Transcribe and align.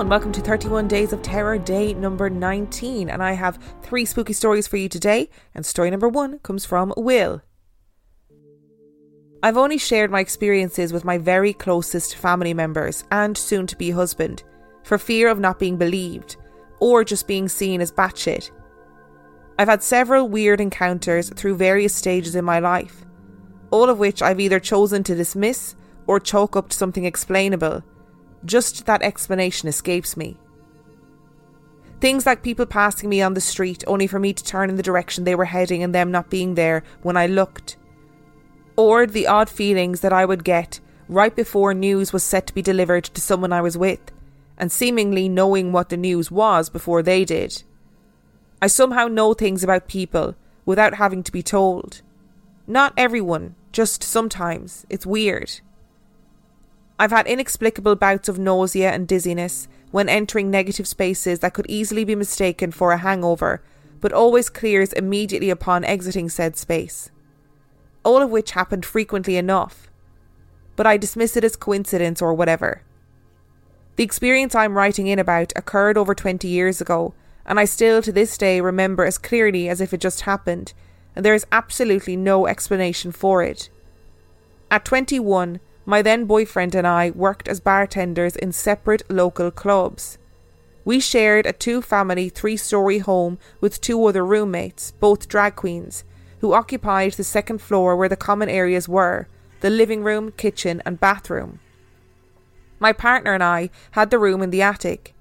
And 0.00 0.08
welcome 0.08 0.32
to 0.32 0.40
31 0.40 0.88
Days 0.88 1.12
of 1.12 1.20
Terror, 1.20 1.58
day 1.58 1.92
number 1.92 2.30
19. 2.30 3.10
And 3.10 3.22
I 3.22 3.32
have 3.32 3.58
three 3.82 4.06
spooky 4.06 4.32
stories 4.32 4.66
for 4.66 4.78
you 4.78 4.88
today. 4.88 5.28
And 5.54 5.66
story 5.66 5.90
number 5.90 6.08
one 6.08 6.38
comes 6.38 6.64
from 6.64 6.94
Will. 6.96 7.42
I've 9.42 9.58
only 9.58 9.76
shared 9.76 10.10
my 10.10 10.20
experiences 10.20 10.90
with 10.90 11.04
my 11.04 11.18
very 11.18 11.52
closest 11.52 12.14
family 12.14 12.54
members 12.54 13.04
and 13.10 13.36
soon 13.36 13.66
to 13.66 13.76
be 13.76 13.90
husband 13.90 14.42
for 14.84 14.96
fear 14.96 15.28
of 15.28 15.38
not 15.38 15.58
being 15.58 15.76
believed 15.76 16.38
or 16.80 17.04
just 17.04 17.28
being 17.28 17.46
seen 17.46 17.82
as 17.82 17.92
batshit. 17.92 18.50
I've 19.58 19.68
had 19.68 19.82
several 19.82 20.30
weird 20.30 20.62
encounters 20.62 21.28
through 21.28 21.56
various 21.56 21.94
stages 21.94 22.34
in 22.34 22.44
my 22.46 22.58
life, 22.58 23.04
all 23.70 23.90
of 23.90 23.98
which 23.98 24.22
I've 24.22 24.40
either 24.40 24.60
chosen 24.60 25.04
to 25.04 25.14
dismiss 25.14 25.76
or 26.06 26.18
chalk 26.18 26.56
up 26.56 26.70
to 26.70 26.76
something 26.76 27.04
explainable 27.04 27.82
just 28.44 28.86
that 28.86 29.02
explanation 29.02 29.68
escapes 29.68 30.16
me. 30.16 30.36
Things 32.00 32.24
like 32.24 32.42
people 32.42 32.64
passing 32.64 33.10
me 33.10 33.20
on 33.20 33.34
the 33.34 33.40
street 33.40 33.84
only 33.86 34.06
for 34.06 34.18
me 34.18 34.32
to 34.32 34.44
turn 34.44 34.70
in 34.70 34.76
the 34.76 34.82
direction 34.82 35.24
they 35.24 35.34
were 35.34 35.44
heading 35.44 35.82
and 35.82 35.94
them 35.94 36.10
not 36.10 36.30
being 36.30 36.54
there 36.54 36.82
when 37.02 37.16
I 37.16 37.26
looked. 37.26 37.76
Or 38.76 39.06
the 39.06 39.26
odd 39.26 39.50
feelings 39.50 40.00
that 40.00 40.12
I 40.12 40.24
would 40.24 40.42
get 40.42 40.80
right 41.08 41.34
before 41.34 41.74
news 41.74 42.12
was 42.12 42.22
set 42.22 42.46
to 42.46 42.54
be 42.54 42.62
delivered 42.62 43.04
to 43.04 43.20
someone 43.20 43.52
I 43.52 43.60
was 43.60 43.76
with, 43.76 44.00
and 44.56 44.72
seemingly 44.72 45.28
knowing 45.28 45.72
what 45.72 45.88
the 45.90 45.96
news 45.96 46.30
was 46.30 46.70
before 46.70 47.02
they 47.02 47.24
did. 47.24 47.62
I 48.62 48.68
somehow 48.68 49.08
know 49.08 49.34
things 49.34 49.64
about 49.64 49.88
people 49.88 50.36
without 50.64 50.94
having 50.94 51.22
to 51.24 51.32
be 51.32 51.42
told. 51.42 52.00
Not 52.66 52.94
everyone, 52.96 53.56
just 53.72 54.02
sometimes. 54.02 54.86
It's 54.88 55.04
weird. 55.04 55.60
I've 57.00 57.12
had 57.12 57.26
inexplicable 57.26 57.96
bouts 57.96 58.28
of 58.28 58.38
nausea 58.38 58.90
and 58.92 59.08
dizziness 59.08 59.68
when 59.90 60.10
entering 60.10 60.50
negative 60.50 60.86
spaces 60.86 61.38
that 61.38 61.54
could 61.54 61.64
easily 61.66 62.04
be 62.04 62.14
mistaken 62.14 62.72
for 62.72 62.92
a 62.92 62.98
hangover, 62.98 63.62
but 64.02 64.12
always 64.12 64.50
clears 64.50 64.92
immediately 64.92 65.48
upon 65.48 65.82
exiting 65.82 66.28
said 66.28 66.58
space. 66.58 67.10
All 68.04 68.20
of 68.20 68.28
which 68.28 68.50
happened 68.50 68.84
frequently 68.84 69.38
enough, 69.38 69.88
but 70.76 70.86
I 70.86 70.98
dismiss 70.98 71.38
it 71.38 71.44
as 71.44 71.56
coincidence 71.56 72.20
or 72.20 72.34
whatever. 72.34 72.82
The 73.96 74.04
experience 74.04 74.54
I'm 74.54 74.76
writing 74.76 75.06
in 75.06 75.18
about 75.18 75.54
occurred 75.56 75.96
over 75.96 76.14
20 76.14 76.46
years 76.48 76.82
ago, 76.82 77.14
and 77.46 77.58
I 77.58 77.64
still 77.64 78.02
to 78.02 78.12
this 78.12 78.36
day 78.36 78.60
remember 78.60 79.06
as 79.06 79.16
clearly 79.16 79.70
as 79.70 79.80
if 79.80 79.94
it 79.94 80.02
just 80.02 80.20
happened, 80.22 80.74
and 81.16 81.24
there 81.24 81.34
is 81.34 81.46
absolutely 81.50 82.14
no 82.14 82.46
explanation 82.46 83.10
for 83.10 83.42
it. 83.42 83.70
At 84.70 84.84
21, 84.84 85.60
my 85.90 86.02
then 86.02 86.24
boyfriend 86.24 86.72
and 86.76 86.86
I 86.86 87.10
worked 87.10 87.48
as 87.48 87.58
bartenders 87.58 88.36
in 88.36 88.52
separate 88.52 89.02
local 89.10 89.50
clubs. 89.50 90.18
We 90.84 91.00
shared 91.00 91.46
a 91.46 91.52
two 91.52 91.82
family, 91.82 92.28
three 92.28 92.56
story 92.56 92.98
home 92.98 93.38
with 93.60 93.80
two 93.80 94.02
other 94.04 94.24
roommates, 94.24 94.92
both 94.92 95.28
drag 95.28 95.56
queens, 95.56 96.04
who 96.38 96.52
occupied 96.52 97.14
the 97.14 97.24
second 97.24 97.60
floor 97.60 97.96
where 97.96 98.08
the 98.08 98.16
common 98.16 98.48
areas 98.48 98.88
were 98.88 99.26
the 99.62 99.68
living 99.68 100.04
room, 100.04 100.30
kitchen, 100.32 100.80
and 100.86 101.00
bathroom. 101.00 101.58
My 102.78 102.92
partner 102.92 103.34
and 103.34 103.42
I 103.42 103.68
had 103.90 104.10
the 104.10 104.18
room 104.18 104.42
in 104.42 104.50
the 104.50 104.62
attic. 104.62 105.12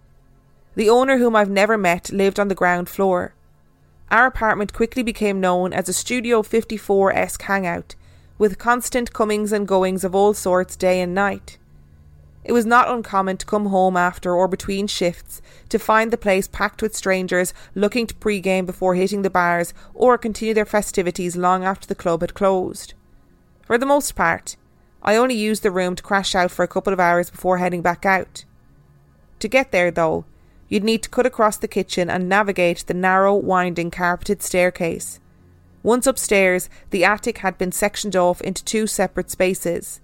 The 0.75 0.88
owner, 0.88 1.18
whom 1.18 1.36
I've 1.36 1.50
never 1.50 1.80
met, 1.80 2.12
lived 2.12 2.40
on 2.40 2.47
the 2.47 2.56
ground 2.56 2.88
floor. 2.88 3.34
Our 4.12 4.28
apartment 4.28 4.72
quickly 4.72 5.01
became 5.01 5.41
known 5.41 5.74
as 5.74 5.90
a 5.90 5.94
Studio 5.94 6.44
54 6.44 7.12
esque 7.12 7.41
hangout, 7.41 7.96
with 8.39 8.57
constant 8.57 9.13
comings 9.13 9.51
and 9.51 9.67
goings 9.67 10.03
of 10.03 10.16
all 10.16 10.33
sorts 10.33 10.75
day 10.75 11.00
and 11.01 11.13
night. 11.13 11.59
It 12.44 12.53
was 12.53 12.66
not 12.66 12.89
uncommon 12.89 13.38
to 13.38 13.45
come 13.45 13.67
home 13.67 13.95
after 13.95 14.33
or 14.33 14.47
between 14.47 14.88
shifts 14.88 15.41
to 15.67 15.77
find 15.77 16.09
the 16.09 16.17
place 16.17 16.47
packed 16.47 16.81
with 16.81 16.95
strangers 16.95 17.53
looking 17.75 18.07
to 18.07 18.16
pre-game 18.16 18.66
before 18.66 18.95
hitting 18.95 19.22
the 19.22 19.29
bars 19.29 19.73
or 19.94 20.17
continue 20.17 20.53
their 20.53 20.66
festivities 20.66 21.35
long 21.35 21.63
after 21.63 21.85
the 21.85 21.94
club 21.94 22.22
had 22.22 22.33
closed. 22.33 22.95
For 23.61 23.77
the 23.77 23.85
most 23.85 24.16
part, 24.16 24.56
I 25.03 25.16
only 25.16 25.35
used 25.35 25.61
the 25.63 25.69
room 25.69 25.95
to 25.95 26.03
crash 26.03 26.33
out 26.33 26.50
for 26.50 26.63
a 26.63 26.67
couple 26.67 26.94
of 26.94 27.00
hours 27.00 27.29
before 27.29 27.57
heading 27.57 27.81
back 27.81 28.06
out. 28.06 28.45
To 29.39 29.47
get 29.47 29.71
there, 29.71 29.91
though, 29.91 30.25
you'd 30.69 30.83
need 30.83 31.03
to 31.03 31.09
cut 31.09 31.25
across 31.25 31.57
the 31.57 31.67
kitchen 31.67 32.09
and 32.09 32.27
navigate 32.27 32.85
the 32.88 32.94
narrow, 32.94 33.35
winding, 33.35 33.91
carpeted 33.91 34.41
staircase. 34.41 35.19
Once 35.81 36.06
upstairs, 36.06 36.69
the 36.90 37.06
attic 37.06 37.40
had 37.40 37.57
been 37.57 37.72
sectioned 37.72 38.16
off 38.16 38.41
into 38.41 38.63
two 38.63 38.85
separate 38.85 39.31
spaces. 39.31 40.01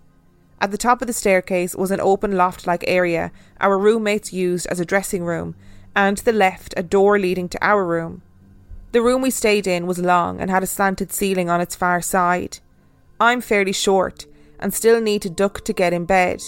At 0.62 0.72
the 0.72 0.78
top 0.78 1.02
of 1.02 1.08
the 1.08 1.14
staircase 1.14 1.76
was 1.76 1.92
an 1.92 2.00
open 2.00 2.38
loft 2.38 2.66
like 2.66 2.84
area 2.88 3.32
our 3.60 3.78
roommates 3.78 4.32
used 4.32 4.68
as 4.68 4.80
a 4.80 4.86
dressing 4.86 5.24
room, 5.24 5.56
and 5.96 6.18
to 6.18 6.26
the 6.26 6.32
left, 6.32 6.74
a 6.78 6.84
door 6.84 7.20
leading 7.20 7.50
to 7.50 7.66
our 7.66 7.86
room. 7.86 8.22
The 8.94 9.02
room 9.02 9.22
we 9.22 9.32
stayed 9.32 9.68
in 9.68 9.88
was 9.88 10.00
long 10.00 10.40
and 10.40 10.50
had 10.50 10.64
a 10.64 10.68
slanted 10.68 11.12
ceiling 11.12 11.50
on 11.50 11.60
its 11.60 11.76
far 11.76 12.02
side. 12.02 12.60
I'm 13.20 13.42
fairly 13.42 13.74
short 13.74 14.26
and 14.60 14.74
still 14.74 15.02
need 15.02 15.22
to 15.24 15.30
duck 15.30 15.66
to 15.66 15.74
get 15.74 15.92
in 15.92 16.06
bed. 16.06 16.42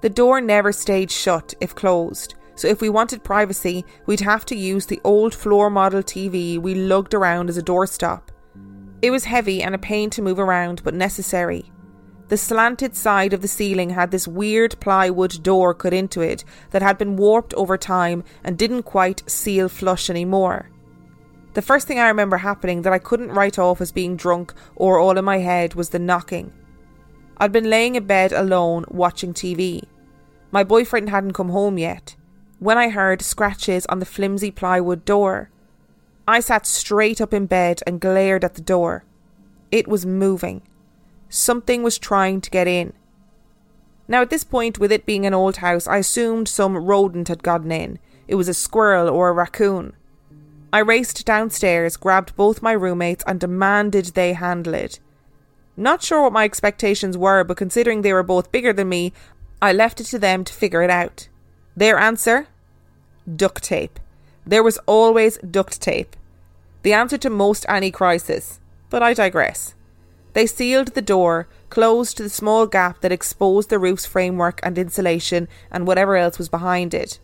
The 0.00 0.08
door 0.08 0.40
never 0.40 0.72
stayed 0.72 1.10
shut 1.10 1.52
if 1.60 1.74
closed, 1.74 2.34
so 2.60 2.68
if 2.68 2.82
we 2.82 2.90
wanted 2.90 3.24
privacy, 3.24 3.86
we'd 4.04 4.20
have 4.20 4.44
to 4.44 4.54
use 4.54 4.84
the 4.84 5.00
old 5.02 5.34
floor 5.34 5.70
model 5.70 6.02
TV 6.02 6.58
we 6.58 6.74
lugged 6.74 7.14
around 7.14 7.48
as 7.48 7.56
a 7.56 7.62
doorstop. 7.62 8.24
It 9.00 9.10
was 9.10 9.24
heavy 9.24 9.62
and 9.62 9.74
a 9.74 9.78
pain 9.78 10.10
to 10.10 10.20
move 10.20 10.38
around, 10.38 10.84
but 10.84 10.92
necessary. 10.92 11.72
The 12.28 12.36
slanted 12.36 12.94
side 12.94 13.32
of 13.32 13.40
the 13.40 13.48
ceiling 13.48 13.88
had 13.88 14.10
this 14.10 14.28
weird 14.28 14.78
plywood 14.78 15.42
door 15.42 15.72
cut 15.72 15.94
into 15.94 16.20
it 16.20 16.44
that 16.68 16.82
had 16.82 16.98
been 16.98 17.16
warped 17.16 17.54
over 17.54 17.78
time 17.78 18.24
and 18.44 18.58
didn't 18.58 18.82
quite 18.82 19.28
seal 19.28 19.70
flush 19.70 20.10
anymore. 20.10 20.68
The 21.54 21.62
first 21.62 21.88
thing 21.88 21.98
I 21.98 22.08
remember 22.08 22.36
happening 22.36 22.82
that 22.82 22.92
I 22.92 22.98
couldn't 22.98 23.32
write 23.32 23.58
off 23.58 23.80
as 23.80 23.90
being 23.90 24.16
drunk 24.16 24.52
or 24.76 24.98
all 24.98 25.16
in 25.16 25.24
my 25.24 25.38
head 25.38 25.76
was 25.76 25.88
the 25.88 25.98
knocking. 25.98 26.52
I'd 27.38 27.52
been 27.52 27.70
laying 27.70 27.94
in 27.94 28.04
bed 28.04 28.32
alone 28.32 28.84
watching 28.88 29.32
TV. 29.32 29.84
My 30.50 30.62
boyfriend 30.62 31.08
hadn't 31.08 31.32
come 31.32 31.48
home 31.48 31.78
yet 31.78 32.16
when 32.60 32.76
I 32.76 32.90
heard 32.90 33.22
scratches 33.22 33.86
on 33.86 33.98
the 33.98 34.06
flimsy 34.06 34.50
plywood 34.50 35.04
door. 35.04 35.50
I 36.28 36.40
sat 36.40 36.66
straight 36.66 37.20
up 37.20 37.34
in 37.34 37.46
bed 37.46 37.80
and 37.86 38.00
glared 38.00 38.44
at 38.44 38.54
the 38.54 38.60
door. 38.60 39.04
It 39.72 39.88
was 39.88 40.04
moving. 40.06 40.62
Something 41.30 41.82
was 41.82 41.98
trying 41.98 42.42
to 42.42 42.50
get 42.50 42.68
in. 42.68 42.92
Now, 44.06 44.20
at 44.20 44.30
this 44.30 44.44
point, 44.44 44.78
with 44.78 44.92
it 44.92 45.06
being 45.06 45.24
an 45.24 45.32
old 45.32 45.56
house, 45.58 45.86
I 45.86 45.96
assumed 45.96 46.48
some 46.48 46.76
rodent 46.76 47.28
had 47.28 47.42
gotten 47.42 47.72
in. 47.72 47.98
It 48.28 48.34
was 48.34 48.48
a 48.48 48.54
squirrel 48.54 49.08
or 49.08 49.30
a 49.30 49.32
raccoon. 49.32 49.94
I 50.72 50.80
raced 50.80 51.24
downstairs, 51.24 51.96
grabbed 51.96 52.36
both 52.36 52.62
my 52.62 52.72
roommates, 52.72 53.24
and 53.26 53.40
demanded 53.40 54.06
they 54.06 54.34
handle 54.34 54.74
it. 54.74 55.00
Not 55.76 56.02
sure 56.02 56.22
what 56.22 56.32
my 56.34 56.44
expectations 56.44 57.16
were, 57.16 57.42
but 57.42 57.56
considering 57.56 58.02
they 58.02 58.12
were 58.12 58.22
both 58.22 58.52
bigger 58.52 58.72
than 58.74 58.90
me, 58.90 59.14
I 59.62 59.72
left 59.72 60.00
it 60.00 60.04
to 60.08 60.18
them 60.18 60.44
to 60.44 60.52
figure 60.52 60.82
it 60.82 60.90
out. 60.90 61.28
Their 61.80 61.98
answer? 61.98 62.46
Duct 63.24 63.64
tape. 63.64 63.98
There 64.44 64.62
was 64.62 64.76
always 64.84 65.38
duct 65.38 65.80
tape. 65.80 66.14
The 66.82 66.92
answer 66.92 67.16
to 67.16 67.30
most 67.30 67.64
any 67.70 67.90
crisis. 67.90 68.60
But 68.90 69.02
I 69.02 69.14
digress. 69.14 69.74
They 70.34 70.46
sealed 70.46 70.88
the 70.88 71.00
door, 71.00 71.48
closed 71.70 72.18
the 72.18 72.28
small 72.28 72.66
gap 72.66 73.00
that 73.00 73.12
exposed 73.12 73.70
the 73.70 73.78
roof's 73.78 74.04
framework 74.04 74.60
and 74.62 74.76
insulation 74.76 75.48
and 75.70 75.86
whatever 75.86 76.18
else 76.18 76.36
was 76.36 76.50
behind 76.50 76.92
it. 76.92 77.18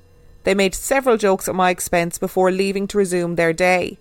They 0.44 0.54
made 0.54 0.74
several 0.74 1.18
jokes 1.18 1.50
at 1.50 1.54
my 1.54 1.68
expense 1.68 2.16
before 2.16 2.50
leaving 2.50 2.86
to 2.86 2.98
resume 2.98 3.34
their 3.34 3.52
day. 3.52 3.98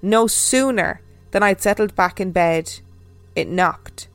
No 0.00 0.26
sooner 0.26 1.02
than 1.32 1.42
I'd 1.42 1.60
settled 1.60 1.94
back 1.94 2.18
in 2.18 2.32
bed, 2.32 2.80
it 3.34 3.46
knocked. 3.46 4.08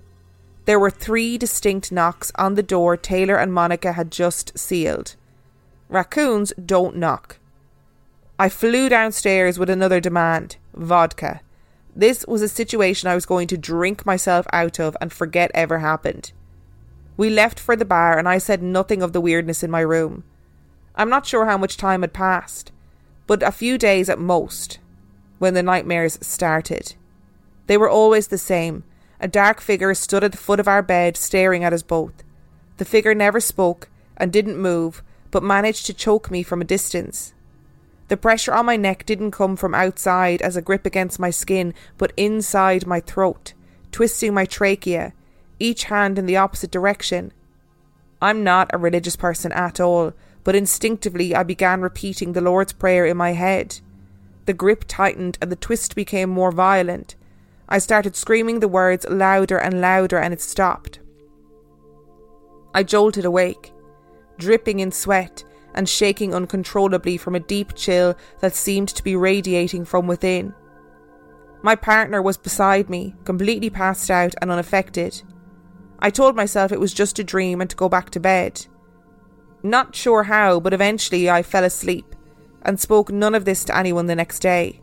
There 0.66 0.80
were 0.80 0.90
three 0.90 1.38
distinct 1.38 1.92
knocks 1.92 2.31
on 2.34 2.56
the 2.56 2.63
door 2.63 2.98
Taylor 2.98 3.36
and 3.36 3.54
Monica 3.54 3.92
had 3.92 4.10
just 4.10 4.58
sealed. 4.58 5.18
Raccoons 5.92 6.54
don't 6.54 6.96
knock. 6.96 7.38
I 8.40 8.48
flew 8.48 8.88
downstairs 8.88 9.60
with 9.60 9.70
another 9.70 10.00
demand 10.00 10.56
vodka. 10.74 11.42
This 11.94 12.26
was 12.26 12.42
a 12.42 12.48
situation 12.48 13.10
I 13.10 13.16
was 13.16 13.26
going 13.26 13.50
to 13.50 13.58
drink 13.58 14.06
myself 14.06 14.48
out 14.54 14.80
of 14.80 14.96
and 15.02 15.12
forget 15.12 15.52
ever 15.54 15.80
happened. 15.80 16.32
We 17.18 17.30
left 17.30 17.60
for 17.60 17.76
the 17.76 17.84
bar, 17.84 18.18
and 18.18 18.30
I 18.30 18.38
said 18.38 18.64
nothing 18.64 19.04
of 19.04 19.12
the 19.12 19.20
weirdness 19.20 19.64
in 19.64 19.70
my 19.70 19.82
room. 19.82 20.24
I'm 20.96 21.10
not 21.10 21.26
sure 21.26 21.46
how 21.46 21.58
much 21.58 21.76
time 21.76 22.04
had 22.04 22.14
passed, 22.14 22.72
but 23.28 23.44
a 23.44 23.52
few 23.52 23.78
days 23.78 24.08
at 24.08 24.18
most, 24.18 24.80
when 25.40 25.56
the 25.56 25.62
nightmares 25.62 26.18
started. 26.22 26.96
They 27.68 27.76
were 27.76 27.90
always 27.90 28.30
the 28.30 28.38
same. 28.38 28.86
A 29.20 29.28
dark 29.28 29.60
figure 29.60 29.94
stood 29.94 30.24
at 30.24 30.32
the 30.32 30.38
foot 30.38 30.62
of 30.62 30.70
our 30.70 30.82
bed, 30.82 31.18
staring 31.18 31.66
at 31.66 31.74
us 31.74 31.84
both. 31.84 32.24
The 32.78 32.86
figure 32.86 33.14
never 33.14 33.42
spoke 33.42 33.90
and 34.16 34.32
didn't 34.32 34.58
move, 34.58 35.04
but 35.31 35.42
managed 35.42 35.86
to 35.88 35.94
choke 35.94 36.30
me 36.30 36.44
from 36.44 36.62
a 36.62 36.66
distance. 36.66 37.33
The 38.10 38.18
pressure 38.18 38.54
on 38.54 38.66
my 38.66 38.75
neck 38.75 39.06
didn't 39.06 39.31
come 39.31 39.56
from 39.56 39.74
outside 39.74 40.42
as 40.42 40.57
a 40.57 40.62
grip 40.62 40.86
against 40.86 41.19
my 41.19 41.30
skin, 41.30 41.74
but 41.98 42.12
inside 42.18 42.86
my 42.86 43.00
throat, 43.00 43.54
twisting 43.92 44.33
my 44.33 44.45
trachea, 44.45 45.13
each 45.60 45.86
hand 45.86 46.19
in 46.19 46.25
the 46.25 46.36
opposite 46.36 46.72
direction. 46.72 47.31
I'm 48.22 48.44
not 48.44 48.69
a 48.74 48.78
religious 48.78 49.16
person 49.16 49.51
at 49.54 49.80
all, 49.80 50.13
but 50.44 50.56
instinctively 50.56 51.34
I 51.34 51.44
began 51.44 51.81
repeating 51.81 52.34
the 52.34 52.42
Lord's 52.42 52.74
Prayer 52.74 53.06
in 53.06 53.16
my 53.16 53.31
head. 53.31 53.80
The 54.45 54.54
grip 54.54 54.86
tightened 54.88 55.38
and 55.42 55.51
the 55.51 55.56
twist 55.56 55.95
became 55.95 56.30
more 56.30 56.51
violent. 56.51 57.16
I 57.69 57.77
started 57.77 58.18
screaming 58.18 58.60
the 58.60 58.68
words 58.68 59.06
louder 59.10 59.57
and 59.57 59.80
louder, 59.80 60.18
and 60.18 60.34
it 60.34 60.42
stopped. 60.42 61.00
I 62.74 62.84
jolted 62.84 63.24
awake, 63.24 63.72
dripping 64.42 64.80
in 64.80 64.92
sweat 64.92 65.46
and 65.74 65.88
shaking 65.88 66.34
uncontrollably 66.34 67.16
from 67.16 67.36
a 67.36 67.40
deep 67.40 67.74
chill 67.76 68.18
that 68.40 68.56
seemed 68.56 68.90
to 68.90 69.04
be 69.04 69.16
radiating 69.16 69.86
from 69.86 70.08
within. 70.08 70.54
My 71.62 71.76
partner 71.76 72.22
was 72.22 72.38
beside 72.38 72.90
me, 72.90 73.16
completely 73.24 73.70
passed 73.70 74.10
out 74.10 74.34
and 74.42 74.52
unaffected. 74.52 75.22
I 76.00 76.10
told 76.10 76.36
myself 76.36 76.72
it 76.72 76.80
was 76.80 76.94
just 76.94 77.20
a 77.20 77.24
dream 77.24 77.62
and 77.62 77.70
to 77.70 77.76
go 77.76 77.88
back 77.88 78.10
to 78.10 78.20
bed. 78.20 78.66
Not 79.62 79.96
sure 79.96 80.24
how, 80.24 80.60
but 80.60 80.74
eventually 80.74 81.30
I 81.30 81.44
fell 81.44 81.64
asleep 81.64 82.16
and 82.64 82.80
spoke 82.80 83.12
none 83.12 83.36
of 83.36 83.46
this 83.46 83.64
to 83.66 83.78
anyone 83.78 84.08
the 84.08 84.16
next 84.16 84.40
day. 84.40 84.82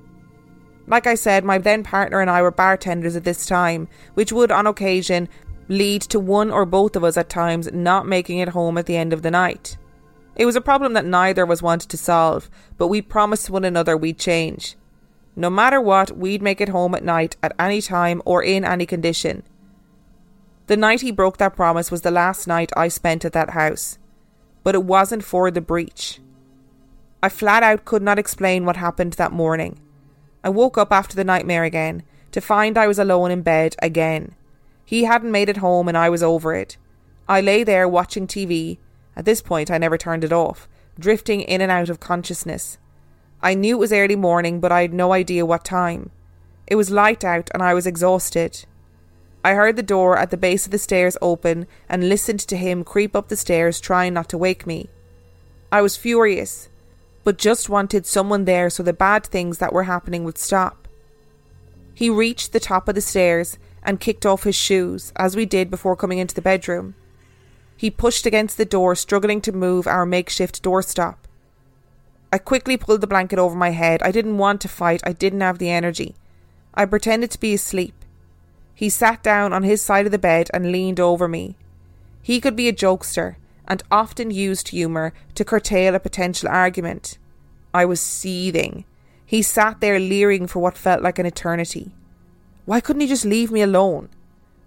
Like 0.86 1.06
I 1.06 1.16
said, 1.16 1.44
my 1.44 1.58
then 1.58 1.82
partner 1.82 2.20
and 2.20 2.30
I 2.30 2.40
were 2.40 2.52
bartenders 2.52 3.16
at 3.16 3.24
this 3.24 3.44
time, 3.44 3.88
which 4.14 4.32
would 4.32 4.52
on 4.52 4.68
occasion 4.68 5.28
lead 5.68 6.02
to 6.02 6.18
one 6.18 6.50
or 6.50 6.64
both 6.64 6.96
of 6.96 7.04
us 7.04 7.16
at 7.16 7.28
times 7.28 7.70
not 7.72 8.06
making 8.06 8.38
it 8.38 8.50
home 8.50 8.78
at 8.78 8.86
the 8.86 8.96
end 8.96 9.12
of 9.12 9.22
the 9.22 9.30
night. 9.30 9.76
It 10.34 10.46
was 10.46 10.56
a 10.56 10.60
problem 10.60 10.94
that 10.94 11.04
neither 11.04 11.42
of 11.42 11.50
us 11.50 11.62
wanted 11.62 11.90
to 11.90 11.96
solve, 11.96 12.48
but 12.76 12.88
we 12.88 13.02
promised 13.02 13.50
one 13.50 13.64
another 13.64 13.96
we'd 13.96 14.18
change. 14.18 14.76
No 15.36 15.50
matter 15.50 15.80
what, 15.80 16.16
we'd 16.16 16.42
make 16.42 16.60
it 16.60 16.70
home 16.70 16.94
at 16.94 17.04
night 17.04 17.36
at 17.42 17.54
any 17.58 17.82
time 17.82 18.22
or 18.24 18.42
in 18.42 18.64
any 18.64 18.86
condition. 18.86 19.42
The 20.66 20.76
night 20.76 21.00
he 21.00 21.10
broke 21.10 21.38
that 21.38 21.56
promise 21.56 21.90
was 21.90 22.02
the 22.02 22.10
last 22.10 22.46
night 22.46 22.72
I 22.76 22.88
spent 22.88 23.24
at 23.24 23.32
that 23.32 23.50
house, 23.50 23.98
but 24.62 24.74
it 24.74 24.84
wasn't 24.84 25.24
for 25.24 25.50
the 25.50 25.60
breach. 25.60 26.20
I 27.22 27.28
flat 27.28 27.62
out 27.62 27.84
could 27.84 28.02
not 28.02 28.18
explain 28.18 28.64
what 28.64 28.76
happened 28.76 29.14
that 29.14 29.32
morning. 29.32 29.80
I 30.44 30.50
woke 30.50 30.78
up 30.78 30.92
after 30.92 31.16
the 31.16 31.24
nightmare 31.24 31.64
again 31.64 32.02
to 32.32 32.40
find 32.40 32.78
I 32.78 32.86
was 32.86 32.98
alone 32.98 33.30
in 33.30 33.42
bed 33.42 33.74
again. 33.82 34.34
He 34.88 35.04
hadn't 35.04 35.30
made 35.30 35.50
it 35.50 35.58
home 35.58 35.86
and 35.86 35.98
I 35.98 36.08
was 36.08 36.22
over 36.22 36.54
it. 36.54 36.78
I 37.28 37.42
lay 37.42 37.62
there 37.62 37.86
watching 37.86 38.26
TV 38.26 38.78
at 39.14 39.26
this 39.26 39.42
point, 39.42 39.70
I 39.70 39.76
never 39.76 39.98
turned 39.98 40.24
it 40.24 40.32
off, 40.32 40.66
drifting 40.98 41.42
in 41.42 41.60
and 41.60 41.70
out 41.70 41.90
of 41.90 42.00
consciousness. 42.00 42.78
I 43.42 43.52
knew 43.52 43.76
it 43.76 43.80
was 43.80 43.92
early 43.92 44.16
morning, 44.16 44.60
but 44.60 44.72
I 44.72 44.80
had 44.80 44.94
no 44.94 45.12
idea 45.12 45.44
what 45.44 45.62
time. 45.62 46.08
It 46.66 46.76
was 46.76 46.90
light 46.90 47.22
out 47.22 47.50
and 47.52 47.62
I 47.62 47.74
was 47.74 47.86
exhausted. 47.86 48.64
I 49.44 49.52
heard 49.52 49.76
the 49.76 49.82
door 49.82 50.16
at 50.16 50.30
the 50.30 50.38
base 50.38 50.64
of 50.64 50.72
the 50.72 50.78
stairs 50.78 51.18
open 51.20 51.66
and 51.86 52.08
listened 52.08 52.40
to 52.40 52.56
him 52.56 52.82
creep 52.82 53.14
up 53.14 53.28
the 53.28 53.36
stairs, 53.36 53.78
trying 53.78 54.14
not 54.14 54.30
to 54.30 54.38
wake 54.38 54.66
me. 54.66 54.88
I 55.70 55.82
was 55.82 55.98
furious, 55.98 56.70
but 57.24 57.36
just 57.36 57.68
wanted 57.68 58.06
someone 58.06 58.46
there 58.46 58.70
so 58.70 58.82
the 58.82 58.94
bad 58.94 59.26
things 59.26 59.58
that 59.58 59.74
were 59.74 59.82
happening 59.82 60.24
would 60.24 60.38
stop. 60.38 60.88
He 61.92 62.08
reached 62.08 62.54
the 62.54 62.58
top 62.58 62.88
of 62.88 62.94
the 62.94 63.02
stairs 63.02 63.58
and 63.82 64.00
kicked 64.00 64.26
off 64.26 64.44
his 64.44 64.56
shoes, 64.56 65.12
as 65.16 65.36
we 65.36 65.46
did 65.46 65.70
before 65.70 65.96
coming 65.96 66.18
into 66.18 66.34
the 66.34 66.42
bedroom. 66.42 66.94
He 67.76 67.90
pushed 67.90 68.26
against 68.26 68.56
the 68.56 68.64
door, 68.64 68.94
struggling 68.94 69.40
to 69.42 69.52
move 69.52 69.86
our 69.86 70.04
makeshift 70.04 70.62
doorstop. 70.62 71.16
I 72.32 72.38
quickly 72.38 72.76
pulled 72.76 73.00
the 73.00 73.06
blanket 73.06 73.38
over 73.38 73.56
my 73.56 73.70
head. 73.70 74.02
I 74.02 74.10
didn't 74.10 74.38
want 74.38 74.60
to 74.62 74.68
fight, 74.68 75.00
I 75.04 75.12
didn't 75.12 75.40
have 75.40 75.58
the 75.58 75.70
energy. 75.70 76.14
I 76.74 76.84
pretended 76.84 77.30
to 77.30 77.40
be 77.40 77.54
asleep. 77.54 77.94
He 78.74 78.88
sat 78.88 79.22
down 79.22 79.52
on 79.52 79.62
his 79.62 79.82
side 79.82 80.06
of 80.06 80.12
the 80.12 80.18
bed 80.18 80.50
and 80.52 80.70
leaned 80.70 81.00
over 81.00 81.26
me. 81.26 81.56
He 82.22 82.40
could 82.40 82.54
be 82.54 82.68
a 82.68 82.72
jokester 82.72 83.36
and 83.66 83.82
often 83.90 84.30
used 84.30 84.68
humour 84.68 85.12
to 85.34 85.44
curtail 85.44 85.94
a 85.94 86.00
potential 86.00 86.48
argument. 86.48 87.18
I 87.72 87.84
was 87.84 88.00
seething. 88.00 88.84
He 89.24 89.42
sat 89.42 89.80
there 89.80 89.98
leering 89.98 90.46
for 90.46 90.60
what 90.60 90.78
felt 90.78 91.02
like 91.02 91.18
an 91.18 91.26
eternity. 91.26 91.92
Why 92.68 92.82
couldn't 92.82 93.00
he 93.00 93.06
just 93.06 93.24
leave 93.24 93.50
me 93.50 93.62
alone? 93.62 94.10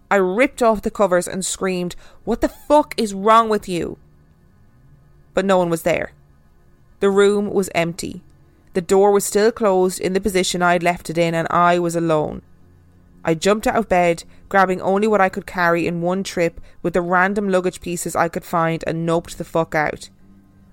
I 0.10 0.16
ripped 0.16 0.64
off 0.64 0.82
the 0.82 0.90
covers 0.90 1.28
and 1.28 1.46
screamed, 1.46 1.96
What 2.24 2.42
the 2.42 2.50
fuck 2.50 2.96
is 2.98 3.14
wrong 3.14 3.48
with 3.48 3.70
you? 3.70 4.00
But 5.36 5.46
no 5.46 5.60
one 5.60 5.70
was 5.70 5.84
there. 5.84 6.14
The 7.00 7.12
room 7.12 7.54
was 7.54 7.70
empty. 7.76 8.24
The 8.74 8.82
door 8.82 9.12
was 9.12 9.24
still 9.24 9.52
closed 9.52 10.00
in 10.00 10.14
the 10.14 10.20
position 10.20 10.64
I 10.64 10.74
had 10.74 10.82
left 10.82 11.12
it 11.12 11.18
in, 11.20 11.36
and 11.36 11.48
I 11.52 11.78
was 11.78 11.96
alone. 11.96 12.42
I 13.24 13.36
jumped 13.36 13.68
out 13.68 13.76
of 13.76 13.88
bed, 13.88 14.24
grabbing 14.50 14.82
only 14.82 15.08
what 15.08 15.22
I 15.22 15.30
could 15.30 15.46
carry 15.46 15.86
in 15.86 16.02
one 16.02 16.24
trip 16.24 16.60
with 16.82 16.94
the 16.94 17.02
random 17.02 17.50
luggage 17.50 17.82
pieces 17.82 18.16
I 18.16 18.30
could 18.30 18.44
find, 18.44 18.84
and 18.88 19.08
noped 19.08 19.38
the 19.38 19.44
fuck 19.44 19.76
out. 19.76 20.10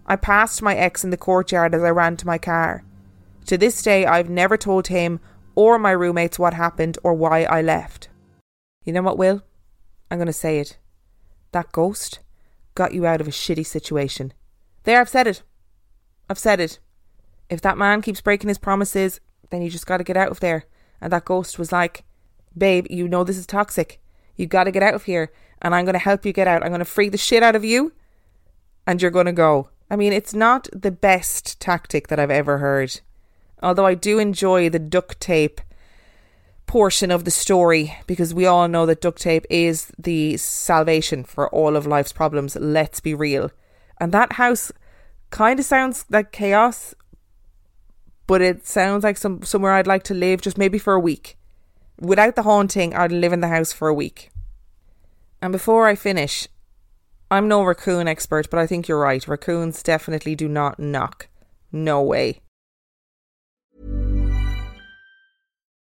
I 0.06 0.16
passed 0.16 0.62
my 0.62 0.74
ex 0.74 1.04
in 1.04 1.10
the 1.10 1.18
courtyard 1.18 1.74
as 1.74 1.82
I 1.82 1.90
ran 1.90 2.16
to 2.16 2.26
my 2.26 2.38
car. 2.38 2.84
To 3.44 3.58
this 3.58 3.82
day, 3.82 4.06
I've 4.06 4.30
never 4.30 4.56
told 4.56 4.86
him 4.86 5.20
or 5.58 5.76
my 5.76 5.90
roommates 5.90 6.38
what 6.38 6.54
happened 6.54 6.96
or 7.02 7.12
why 7.14 7.42
I 7.42 7.62
left. 7.62 8.08
You 8.84 8.92
know 8.92 9.02
what, 9.02 9.18
Will? 9.18 9.42
I'm 10.08 10.18
going 10.18 10.28
to 10.28 10.32
say 10.32 10.60
it. 10.60 10.78
That 11.50 11.72
ghost 11.72 12.20
got 12.76 12.94
you 12.94 13.04
out 13.06 13.20
of 13.20 13.26
a 13.26 13.32
shitty 13.32 13.66
situation. 13.66 14.32
There, 14.84 15.00
I've 15.00 15.08
said 15.08 15.26
it. 15.26 15.42
I've 16.30 16.38
said 16.38 16.60
it. 16.60 16.78
If 17.50 17.60
that 17.62 17.76
man 17.76 18.02
keeps 18.02 18.20
breaking 18.20 18.46
his 18.46 18.56
promises, 18.56 19.18
then 19.50 19.60
you 19.60 19.68
just 19.68 19.88
got 19.88 19.96
to 19.96 20.04
get 20.04 20.16
out 20.16 20.28
of 20.28 20.38
there. 20.38 20.64
And 21.00 21.12
that 21.12 21.24
ghost 21.24 21.58
was 21.58 21.72
like, 21.72 22.04
Babe, 22.56 22.86
you 22.88 23.08
know 23.08 23.24
this 23.24 23.36
is 23.36 23.44
toxic. 23.44 24.00
You 24.36 24.46
got 24.46 24.64
to 24.64 24.70
get 24.70 24.84
out 24.84 24.94
of 24.94 25.04
here. 25.04 25.32
And 25.60 25.74
I'm 25.74 25.84
going 25.84 25.94
to 25.94 25.98
help 25.98 26.24
you 26.24 26.32
get 26.32 26.46
out. 26.46 26.62
I'm 26.62 26.68
going 26.70 26.78
to 26.78 26.84
free 26.84 27.08
the 27.08 27.18
shit 27.18 27.42
out 27.42 27.56
of 27.56 27.64
you. 27.64 27.92
And 28.86 29.02
you're 29.02 29.10
going 29.10 29.26
to 29.26 29.32
go. 29.32 29.70
I 29.90 29.96
mean, 29.96 30.12
it's 30.12 30.34
not 30.34 30.68
the 30.72 30.92
best 30.92 31.58
tactic 31.58 32.06
that 32.06 32.20
I've 32.20 32.30
ever 32.30 32.58
heard. 32.58 33.00
Although 33.62 33.86
I 33.86 33.94
do 33.94 34.18
enjoy 34.18 34.68
the 34.68 34.78
duct 34.78 35.20
tape 35.20 35.60
portion 36.66 37.10
of 37.10 37.24
the 37.24 37.30
story 37.30 37.96
because 38.06 38.34
we 38.34 38.46
all 38.46 38.68
know 38.68 38.86
that 38.86 39.00
duct 39.00 39.20
tape 39.20 39.46
is 39.50 39.90
the 39.98 40.36
salvation 40.36 41.24
for 41.24 41.48
all 41.48 41.76
of 41.76 41.86
life's 41.86 42.12
problems. 42.12 42.56
Let's 42.56 43.00
be 43.00 43.14
real. 43.14 43.50
And 43.98 44.12
that 44.12 44.34
house 44.34 44.70
kind 45.30 45.58
of 45.58 45.64
sounds 45.64 46.04
like 46.10 46.30
chaos, 46.30 46.94
but 48.26 48.40
it 48.40 48.66
sounds 48.66 49.02
like 49.02 49.16
some 49.16 49.42
somewhere 49.42 49.72
I'd 49.72 49.86
like 49.86 50.04
to 50.04 50.14
live 50.14 50.42
just 50.42 50.58
maybe 50.58 50.78
for 50.78 50.94
a 50.94 51.00
week. 51.00 51.36
Without 52.00 52.36
the 52.36 52.44
haunting, 52.44 52.94
I'd 52.94 53.10
live 53.10 53.32
in 53.32 53.40
the 53.40 53.48
house 53.48 53.72
for 53.72 53.88
a 53.88 53.94
week. 53.94 54.30
And 55.42 55.50
before 55.50 55.88
I 55.88 55.96
finish, 55.96 56.46
I'm 57.30 57.48
no 57.48 57.62
raccoon 57.62 58.06
expert, 58.06 58.50
but 58.50 58.60
I 58.60 58.66
think 58.66 58.86
you're 58.86 59.00
right. 59.00 59.26
Raccoons 59.26 59.82
definitely 59.82 60.34
do 60.34 60.48
not 60.48 60.78
knock. 60.78 61.28
No 61.72 62.02
way. 62.02 62.40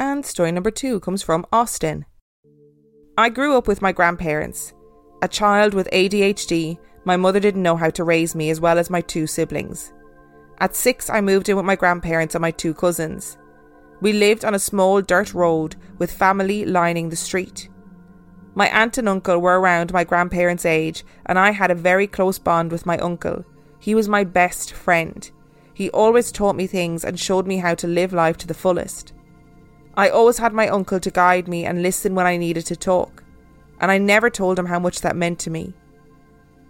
And 0.00 0.24
story 0.24 0.52
number 0.52 0.70
two 0.70 1.00
comes 1.00 1.22
from 1.22 1.44
Austin. 1.52 2.04
I 3.16 3.30
grew 3.30 3.56
up 3.56 3.66
with 3.66 3.82
my 3.82 3.90
grandparents. 3.90 4.72
A 5.22 5.28
child 5.28 5.74
with 5.74 5.88
ADHD, 5.92 6.78
my 7.04 7.16
mother 7.16 7.40
didn't 7.40 7.64
know 7.64 7.76
how 7.76 7.90
to 7.90 8.04
raise 8.04 8.36
me 8.36 8.50
as 8.50 8.60
well 8.60 8.78
as 8.78 8.90
my 8.90 9.00
two 9.00 9.26
siblings. 9.26 9.92
At 10.58 10.76
six, 10.76 11.10
I 11.10 11.20
moved 11.20 11.48
in 11.48 11.56
with 11.56 11.64
my 11.64 11.74
grandparents 11.74 12.36
and 12.36 12.42
my 12.42 12.52
two 12.52 12.74
cousins. 12.74 13.38
We 14.00 14.12
lived 14.12 14.44
on 14.44 14.54
a 14.54 14.60
small 14.60 15.02
dirt 15.02 15.34
road 15.34 15.74
with 15.98 16.12
family 16.12 16.64
lining 16.64 17.08
the 17.08 17.16
street. 17.16 17.68
My 18.54 18.68
aunt 18.70 18.98
and 18.98 19.08
uncle 19.08 19.38
were 19.38 19.58
around 19.58 19.92
my 19.92 20.04
grandparents' 20.04 20.64
age, 20.64 21.04
and 21.26 21.40
I 21.40 21.50
had 21.50 21.72
a 21.72 21.76
very 21.76 22.06
close 22.06 22.38
bond 22.38 22.70
with 22.70 22.86
my 22.86 22.98
uncle. 22.98 23.44
He 23.80 23.96
was 23.96 24.08
my 24.08 24.22
best 24.22 24.72
friend. 24.72 25.28
He 25.74 25.90
always 25.90 26.30
taught 26.30 26.54
me 26.56 26.68
things 26.68 27.04
and 27.04 27.18
showed 27.18 27.48
me 27.48 27.56
how 27.56 27.74
to 27.74 27.88
live 27.88 28.12
life 28.12 28.36
to 28.38 28.46
the 28.46 28.54
fullest. 28.54 29.12
I 29.98 30.10
always 30.10 30.38
had 30.38 30.52
my 30.52 30.68
uncle 30.68 31.00
to 31.00 31.10
guide 31.10 31.48
me 31.48 31.64
and 31.64 31.82
listen 31.82 32.14
when 32.14 32.24
I 32.24 32.36
needed 32.36 32.64
to 32.66 32.76
talk, 32.76 33.24
and 33.80 33.90
I 33.90 33.98
never 33.98 34.30
told 34.30 34.56
him 34.56 34.66
how 34.66 34.78
much 34.78 35.00
that 35.00 35.16
meant 35.16 35.40
to 35.40 35.50
me. 35.50 35.74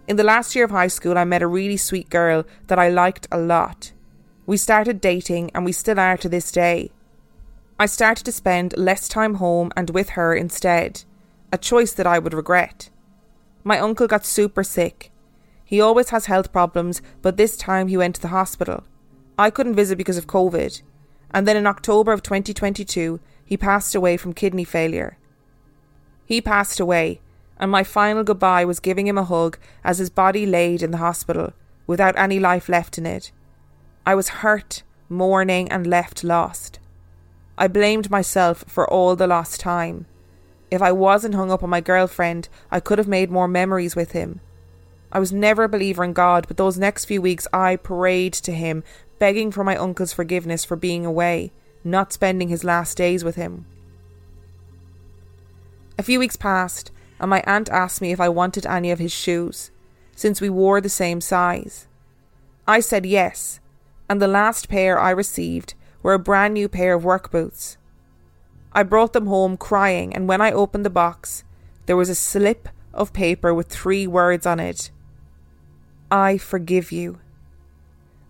In 0.07 0.15
the 0.15 0.23
last 0.23 0.55
year 0.55 0.65
of 0.65 0.71
high 0.71 0.87
school, 0.87 1.15
I 1.15 1.25
met 1.25 1.43
a 1.43 1.47
really 1.47 1.77
sweet 1.77 2.09
girl 2.09 2.43
that 2.65 2.79
I 2.79 2.89
liked 2.89 3.27
a 3.31 3.37
lot. 3.37 3.91
We 4.47 4.57
started 4.57 4.99
dating, 4.99 5.51
and 5.53 5.63
we 5.63 5.73
still 5.73 5.99
are 5.99 6.17
to 6.17 6.27
this 6.27 6.51
day. 6.51 6.89
I 7.79 7.85
started 7.85 8.25
to 8.25 8.31
spend 8.31 8.75
less 8.75 9.07
time 9.07 9.35
home 9.35 9.71
and 9.77 9.91
with 9.91 10.09
her 10.17 10.33
instead, 10.33 11.03
a 11.53 11.59
choice 11.59 11.93
that 11.93 12.07
I 12.07 12.17
would 12.17 12.33
regret. 12.33 12.89
My 13.63 13.77
uncle 13.77 14.07
got 14.07 14.25
super 14.25 14.63
sick. 14.63 15.11
He 15.63 15.79
always 15.79 16.09
has 16.09 16.25
health 16.25 16.51
problems, 16.51 17.03
but 17.21 17.37
this 17.37 17.55
time 17.55 17.89
he 17.89 17.97
went 17.97 18.15
to 18.15 18.21
the 18.21 18.29
hospital. 18.29 18.85
I 19.37 19.51
couldn't 19.51 19.75
visit 19.75 19.99
because 19.99 20.17
of 20.17 20.25
COVID, 20.25 20.81
and 21.31 21.47
then 21.47 21.57
in 21.57 21.67
October 21.67 22.11
of 22.11 22.23
2022, 22.23 23.19
he 23.45 23.57
passed 23.57 23.95
away 23.95 24.17
from 24.17 24.33
kidney 24.33 24.63
failure. 24.63 25.17
He 26.25 26.41
passed 26.41 26.79
away, 26.79 27.21
and 27.59 27.71
my 27.71 27.83
final 27.83 28.23
goodbye 28.23 28.65
was 28.65 28.79
giving 28.79 29.07
him 29.07 29.17
a 29.17 29.23
hug 29.23 29.57
as 29.83 29.97
his 29.97 30.09
body 30.09 30.45
laid 30.45 30.81
in 30.81 30.91
the 30.91 30.97
hospital, 30.97 31.53
without 31.87 32.17
any 32.17 32.39
life 32.39 32.69
left 32.69 32.97
in 32.97 33.05
it. 33.05 33.31
I 34.05 34.15
was 34.15 34.29
hurt, 34.29 34.83
mourning, 35.09 35.71
and 35.71 35.87
left 35.87 36.23
lost. 36.23 36.79
I 37.57 37.67
blamed 37.67 38.09
myself 38.09 38.63
for 38.67 38.89
all 38.89 39.15
the 39.15 39.27
lost 39.27 39.59
time. 39.59 40.05
If 40.71 40.81
I 40.81 40.91
wasn't 40.91 41.35
hung 41.35 41.51
up 41.51 41.63
on 41.63 41.69
my 41.69 41.81
girlfriend, 41.81 42.47
I 42.71 42.79
could 42.79 42.99
have 42.99 43.07
made 43.07 43.31
more 43.31 43.47
memories 43.47 43.95
with 43.95 44.11
him. 44.11 44.39
I 45.11 45.19
was 45.19 45.31
never 45.33 45.63
a 45.63 45.69
believer 45.69 46.03
in 46.03 46.13
God, 46.13 46.47
but 46.47 46.57
those 46.57 46.77
next 46.77 47.05
few 47.05 47.21
weeks 47.21 47.47
I 47.51 47.75
prayed 47.75 48.33
to 48.33 48.53
him, 48.53 48.83
begging 49.19 49.51
for 49.51 49.63
my 49.63 49.75
uncle's 49.75 50.13
forgiveness 50.13 50.65
for 50.65 50.75
being 50.75 51.05
away, 51.05 51.51
not 51.83 52.13
spending 52.13 52.47
his 52.47 52.63
last 52.63 52.97
days 52.97 53.23
with 53.23 53.35
him. 53.35 53.65
A 55.97 56.03
few 56.03 56.19
weeks 56.19 56.37
passed, 56.37 56.91
and 57.19 57.29
my 57.29 57.43
aunt 57.45 57.69
asked 57.69 58.01
me 58.01 58.11
if 58.11 58.21
I 58.21 58.29
wanted 58.29 58.65
any 58.65 58.89
of 58.89 58.99
his 58.99 59.11
shoes, 59.11 59.71
since 60.15 60.39
we 60.39 60.49
wore 60.49 60.79
the 60.81 60.89
same 60.89 61.19
size. 61.21 61.87
I 62.67 62.79
said 62.79 63.05
yes, 63.05 63.59
and 64.09 64.21
the 64.21 64.27
last 64.27 64.69
pair 64.69 64.99
I 64.99 65.11
received 65.11 65.73
were 66.01 66.13
a 66.13 66.19
brand 66.19 66.53
new 66.53 66.69
pair 66.69 66.93
of 66.93 67.03
work 67.03 67.31
boots. 67.31 67.77
I 68.71 68.83
brought 68.83 69.13
them 69.13 69.27
home 69.27 69.57
crying, 69.57 70.15
and 70.15 70.27
when 70.27 70.41
I 70.41 70.51
opened 70.51 70.85
the 70.85 70.89
box, 70.89 71.43
there 71.85 71.97
was 71.97 72.09
a 72.09 72.15
slip 72.15 72.69
of 72.93 73.13
paper 73.13 73.53
with 73.53 73.67
three 73.67 74.07
words 74.07 74.45
on 74.45 74.59
it 74.59 74.91
I 76.11 76.37
forgive 76.37 76.91
you. 76.91 77.19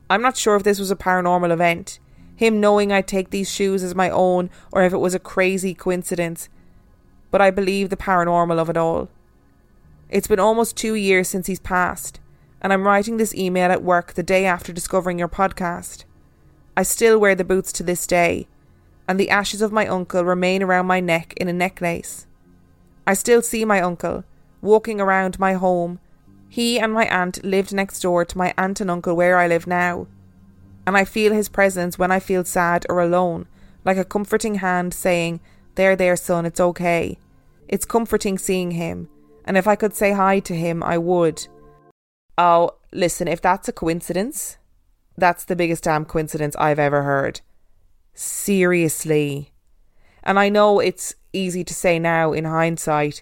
I'm 0.10 0.22
not 0.22 0.38
sure 0.38 0.56
if 0.56 0.64
this 0.64 0.80
was 0.80 0.92
a 0.92 0.96
paranormal 0.96 1.52
event, 1.52 2.00
him 2.36 2.60
knowing 2.60 2.92
I'd 2.92 3.08
take 3.08 3.30
these 3.30 3.52
shoes 3.52 3.84
as 3.84 3.94
my 3.94 4.10
own, 4.10 4.50
or 4.72 4.84
if 4.84 4.94
it 4.94 4.98
was 4.98 5.14
a 5.14 5.20
crazy 5.20 5.74
coincidence, 5.74 6.50
but 7.32 7.42
I 7.42 7.52
believe 7.52 7.90
the 7.90 7.98
paranormal 7.98 8.58
of 8.58 8.70
it 8.70 8.78
all. 8.78 9.10
It's 10.10 10.28
been 10.28 10.40
almost 10.40 10.76
two 10.76 10.96
years 10.96 11.28
since 11.28 11.48
he's 11.48 11.60
passed, 11.60 12.20
and 12.62 12.74
I'm 12.74 12.88
writing 12.88 13.18
this 13.18 13.36
email 13.36 13.72
at 13.72 13.84
work 13.84 14.14
the 14.14 14.24
day 14.24 14.46
after 14.46 14.74
discovering 14.74 15.20
your 15.20 15.28
podcast. 15.28 16.06
I 16.76 16.84
still 16.84 17.20
wear 17.20 17.36
the 17.36 17.44
boots 17.44 17.72
to 17.74 17.84
this 17.84 18.08
day, 18.08 18.48
and 19.08 19.20
the 19.20 19.30
ashes 19.30 19.62
of 19.62 19.72
my 19.72 19.86
uncle 19.86 20.24
remain 20.24 20.64
around 20.64 20.88
my 20.88 21.00
neck 21.00 21.34
in 21.38 21.48
a 21.48 21.54
necklace. 21.54 22.26
I 23.06 23.14
still 23.14 23.42
see 23.42 23.66
my 23.66 23.82
uncle 23.82 24.24
walking 24.62 25.00
around 25.00 25.40
my 25.40 25.54
home. 25.54 26.00
He 26.50 26.80
and 26.80 26.92
my 26.92 27.08
aunt 27.08 27.46
lived 27.46 27.72
next 27.72 28.02
door 28.02 28.26
to 28.26 28.38
my 28.38 28.54
aunt 28.58 28.82
and 28.82 28.90
uncle 28.90 29.16
where 29.16 29.38
I 29.38 29.48
live 29.48 29.68
now, 29.68 30.08
and 30.86 30.98
I 30.98 31.06
feel 31.06 31.32
his 31.32 31.48
presence 31.48 32.00
when 32.00 32.12
I 32.12 32.20
feel 32.20 32.44
sad 32.44 32.88
or 32.90 33.00
alone, 33.00 33.48
like 33.86 33.98
a 33.98 34.04
comforting 34.04 34.56
hand 34.56 34.92
saying, 34.94 35.40
There, 35.76 35.96
there, 35.96 36.16
son, 36.16 36.48
it's 36.48 36.60
okay. 36.60 37.20
It's 37.68 37.86
comforting 37.86 38.40
seeing 38.40 38.72
him, 38.72 39.08
and 39.46 39.58
if 39.58 39.68
I 39.68 39.76
could 39.76 39.96
say 39.96 40.14
hi 40.14 40.40
to 40.40 40.56
him, 40.56 40.82
I 40.82 40.98
would. 40.98 41.48
Oh, 42.36 42.72
listen, 42.92 43.28
if 43.28 43.40
that's 43.42 43.70
a 43.70 43.74
coincidence, 43.74 44.58
that's 45.16 45.46
the 45.46 45.56
biggest 45.56 45.84
damn 45.84 46.04
coincidence 46.04 46.56
I've 46.58 46.80
ever 46.80 47.04
heard. 47.04 47.42
Seriously. 48.16 49.54
And 50.24 50.40
I 50.40 50.50
know 50.50 50.80
it's 50.80 51.14
easy 51.32 51.64
to 51.64 51.74
say 51.76 52.00
now 52.00 52.34
in 52.34 52.46
hindsight, 52.46 53.22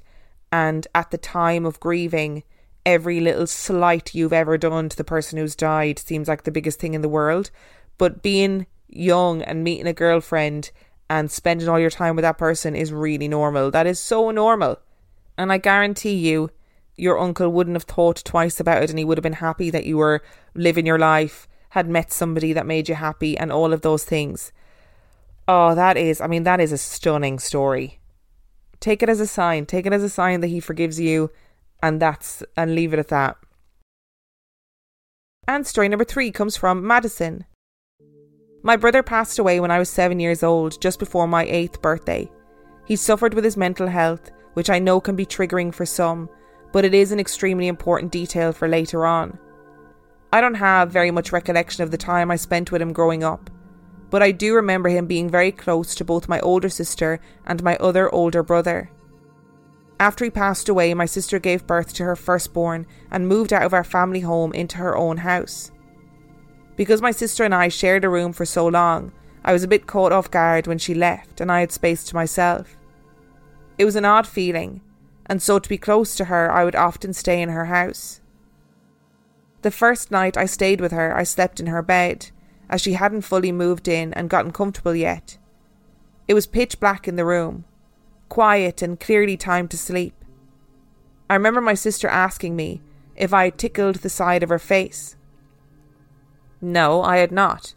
and 0.49 0.87
at 0.95 1.11
the 1.11 1.17
time 1.17 1.65
of 1.65 1.81
grieving, 1.81 2.43
every 2.87 3.19
little 3.19 3.45
slight 3.45 4.15
you've 4.15 4.31
ever 4.31 4.57
done 4.57 4.87
to 4.87 4.95
the 4.95 5.03
person 5.03 5.37
who's 5.37 5.57
died 5.57 5.99
seems 5.99 6.29
like 6.29 6.43
the 6.43 6.51
biggest 6.51 6.79
thing 6.79 6.93
in 6.93 7.01
the 7.01 7.09
world. 7.09 7.51
But 7.97 8.23
being 8.23 8.65
young 8.87 9.41
and 9.41 9.61
meeting 9.61 9.87
a 9.87 9.93
girlfriend 9.93 10.71
and 11.09 11.29
spending 11.29 11.67
all 11.67 11.81
your 11.81 11.89
time 11.89 12.15
with 12.15 12.23
that 12.23 12.37
person 12.37 12.77
is 12.77 12.93
really 12.93 13.27
normal. 13.27 13.71
That 13.71 13.87
is 13.87 13.99
so 13.99 14.31
normal. 14.31 14.79
And 15.37 15.51
I 15.51 15.57
guarantee 15.57 16.13
you, 16.13 16.49
your 16.95 17.19
uncle 17.19 17.49
wouldn't 17.49 17.75
have 17.75 17.83
thought 17.83 18.23
twice 18.23 18.57
about 18.57 18.83
it 18.83 18.89
and 18.89 18.97
he 18.97 19.03
would 19.03 19.17
have 19.17 19.23
been 19.23 19.33
happy 19.33 19.69
that 19.69 19.85
you 19.85 19.97
were 19.97 20.23
living 20.55 20.85
your 20.85 20.97
life 20.97 21.45
had 21.71 21.89
met 21.89 22.13
somebody 22.13 22.53
that 22.53 22.65
made 22.65 22.87
you 22.87 22.95
happy 22.95 23.37
and 23.37 23.51
all 23.51 23.73
of 23.73 23.81
those 23.81 24.05
things. 24.05 24.53
Oh, 25.45 25.75
that 25.75 25.97
is, 25.97 26.21
I 26.21 26.27
mean, 26.27 26.43
that 26.43 26.61
is 26.61 26.71
a 26.71 26.77
stunning 26.77 27.37
story. 27.37 27.99
Take 28.79 29.03
it 29.03 29.09
as 29.09 29.19
a 29.19 29.27
sign. 29.27 29.65
Take 29.65 29.85
it 29.85 29.91
as 29.91 30.03
a 30.03 30.09
sign 30.09 30.39
that 30.39 30.47
he 30.47 30.61
forgives 30.61 31.01
you 31.01 31.31
and 31.81 32.01
that's, 32.01 32.43
and 32.55 32.75
leave 32.75 32.93
it 32.93 32.99
at 32.99 33.09
that. 33.09 33.37
And 35.47 35.65
story 35.65 35.87
number 35.87 36.05
three 36.05 36.31
comes 36.31 36.57
from 36.57 36.85
Madison. 36.85 37.45
My 38.63 38.75
brother 38.75 39.03
passed 39.03 39.39
away 39.39 39.59
when 39.59 39.71
I 39.71 39.79
was 39.79 39.89
seven 39.89 40.19
years 40.19 40.43
old, 40.43 40.81
just 40.81 40.99
before 40.99 41.27
my 41.27 41.45
eighth 41.45 41.81
birthday. 41.81 42.29
He 42.85 42.95
suffered 42.95 43.33
with 43.33 43.43
his 43.43 43.55
mental 43.55 43.87
health, 43.87 44.31
which 44.55 44.69
I 44.69 44.79
know 44.79 44.99
can 44.99 45.15
be 45.15 45.25
triggering 45.25 45.73
for 45.73 45.85
some, 45.85 46.29
but 46.73 46.83
it 46.83 46.93
is 46.93 47.11
an 47.11 47.19
extremely 47.19 47.67
important 47.67 48.11
detail 48.11 48.51
for 48.51 48.67
later 48.67 49.05
on. 49.05 49.37
I 50.33 50.41
don't 50.41 50.55
have 50.55 50.91
very 50.91 51.11
much 51.11 51.31
recollection 51.31 51.83
of 51.83 51.91
the 51.91 51.97
time 51.97 52.29
I 52.29 52.35
spent 52.35 52.71
with 52.71 52.81
him 52.81 52.91
growing 52.91 53.23
up, 53.23 53.49
but 54.09 54.21
I 54.21 54.31
do 54.31 54.55
remember 54.55 54.89
him 54.89 55.07
being 55.07 55.29
very 55.29 55.51
close 55.51 55.95
to 55.95 56.05
both 56.05 56.27
my 56.27 56.39
older 56.41 56.69
sister 56.69 57.19
and 57.45 57.63
my 57.63 57.77
other 57.77 58.13
older 58.13 58.43
brother. 58.43 58.89
After 59.99 60.25
he 60.25 60.31
passed 60.31 60.69
away, 60.69 60.93
my 60.93 61.05
sister 61.05 61.39
gave 61.39 61.65
birth 61.65 61.93
to 61.93 62.03
her 62.03 62.15
firstborn 62.15 62.85
and 63.09 63.27
moved 63.27 63.51
out 63.51 63.63
of 63.63 63.73
our 63.73 63.83
family 63.83 64.19
home 64.19 64.53
into 64.53 64.77
her 64.77 64.95
own 64.95 65.17
house. 65.17 65.71
Because 66.75 67.01
my 67.01 67.11
sister 67.11 67.43
and 67.43 67.55
I 67.55 67.69
shared 67.69 68.05
a 68.05 68.09
room 68.09 68.33
for 68.33 68.45
so 68.45 68.67
long, 68.67 69.11
I 69.43 69.53
was 69.53 69.63
a 69.63 69.67
bit 69.67 69.87
caught 69.87 70.11
off 70.11 70.29
guard 70.29 70.67
when 70.67 70.77
she 70.77 70.93
left 70.93 71.41
and 71.41 71.51
I 71.51 71.61
had 71.61 71.71
space 71.71 72.03
to 72.05 72.15
myself. 72.15 72.77
It 73.79 73.85
was 73.85 73.95
an 73.95 74.05
odd 74.05 74.27
feeling, 74.27 74.81
and 75.25 75.41
so 75.41 75.57
to 75.57 75.69
be 75.69 75.77
close 75.77 76.15
to 76.15 76.25
her, 76.25 76.51
I 76.51 76.63
would 76.63 76.75
often 76.75 77.13
stay 77.13 77.41
in 77.41 77.49
her 77.49 77.65
house. 77.65 78.21
The 79.63 79.71
first 79.71 80.11
night 80.11 80.37
I 80.37 80.45
stayed 80.45 80.79
with 80.79 80.91
her, 80.91 81.15
I 81.15 81.23
slept 81.23 81.59
in 81.59 81.67
her 81.67 81.81
bed, 81.81 82.29
as 82.69 82.81
she 82.81 82.93
hadn't 82.93 83.21
fully 83.21 83.51
moved 83.51 83.87
in 83.87 84.13
and 84.13 84.29
gotten 84.29 84.51
comfortable 84.51 84.95
yet. 84.95 85.37
It 86.27 86.33
was 86.35 86.45
pitch 86.45 86.79
black 86.79 87.07
in 87.07 87.15
the 87.15 87.25
room, 87.25 87.65
quiet 88.29 88.81
and 88.81 88.99
clearly 88.99 89.37
time 89.37 89.67
to 89.69 89.77
sleep. 89.77 90.13
I 91.29 91.35
remember 91.35 91.61
my 91.61 91.73
sister 91.73 92.07
asking 92.07 92.55
me 92.55 92.81
if 93.15 93.33
I 93.33 93.45
had 93.45 93.57
tickled 93.57 93.97
the 93.97 94.09
side 94.09 94.43
of 94.43 94.49
her 94.49 94.59
face. 94.59 95.15
No, 96.61 97.01
I 97.01 97.17
had 97.17 97.31
not. 97.31 97.73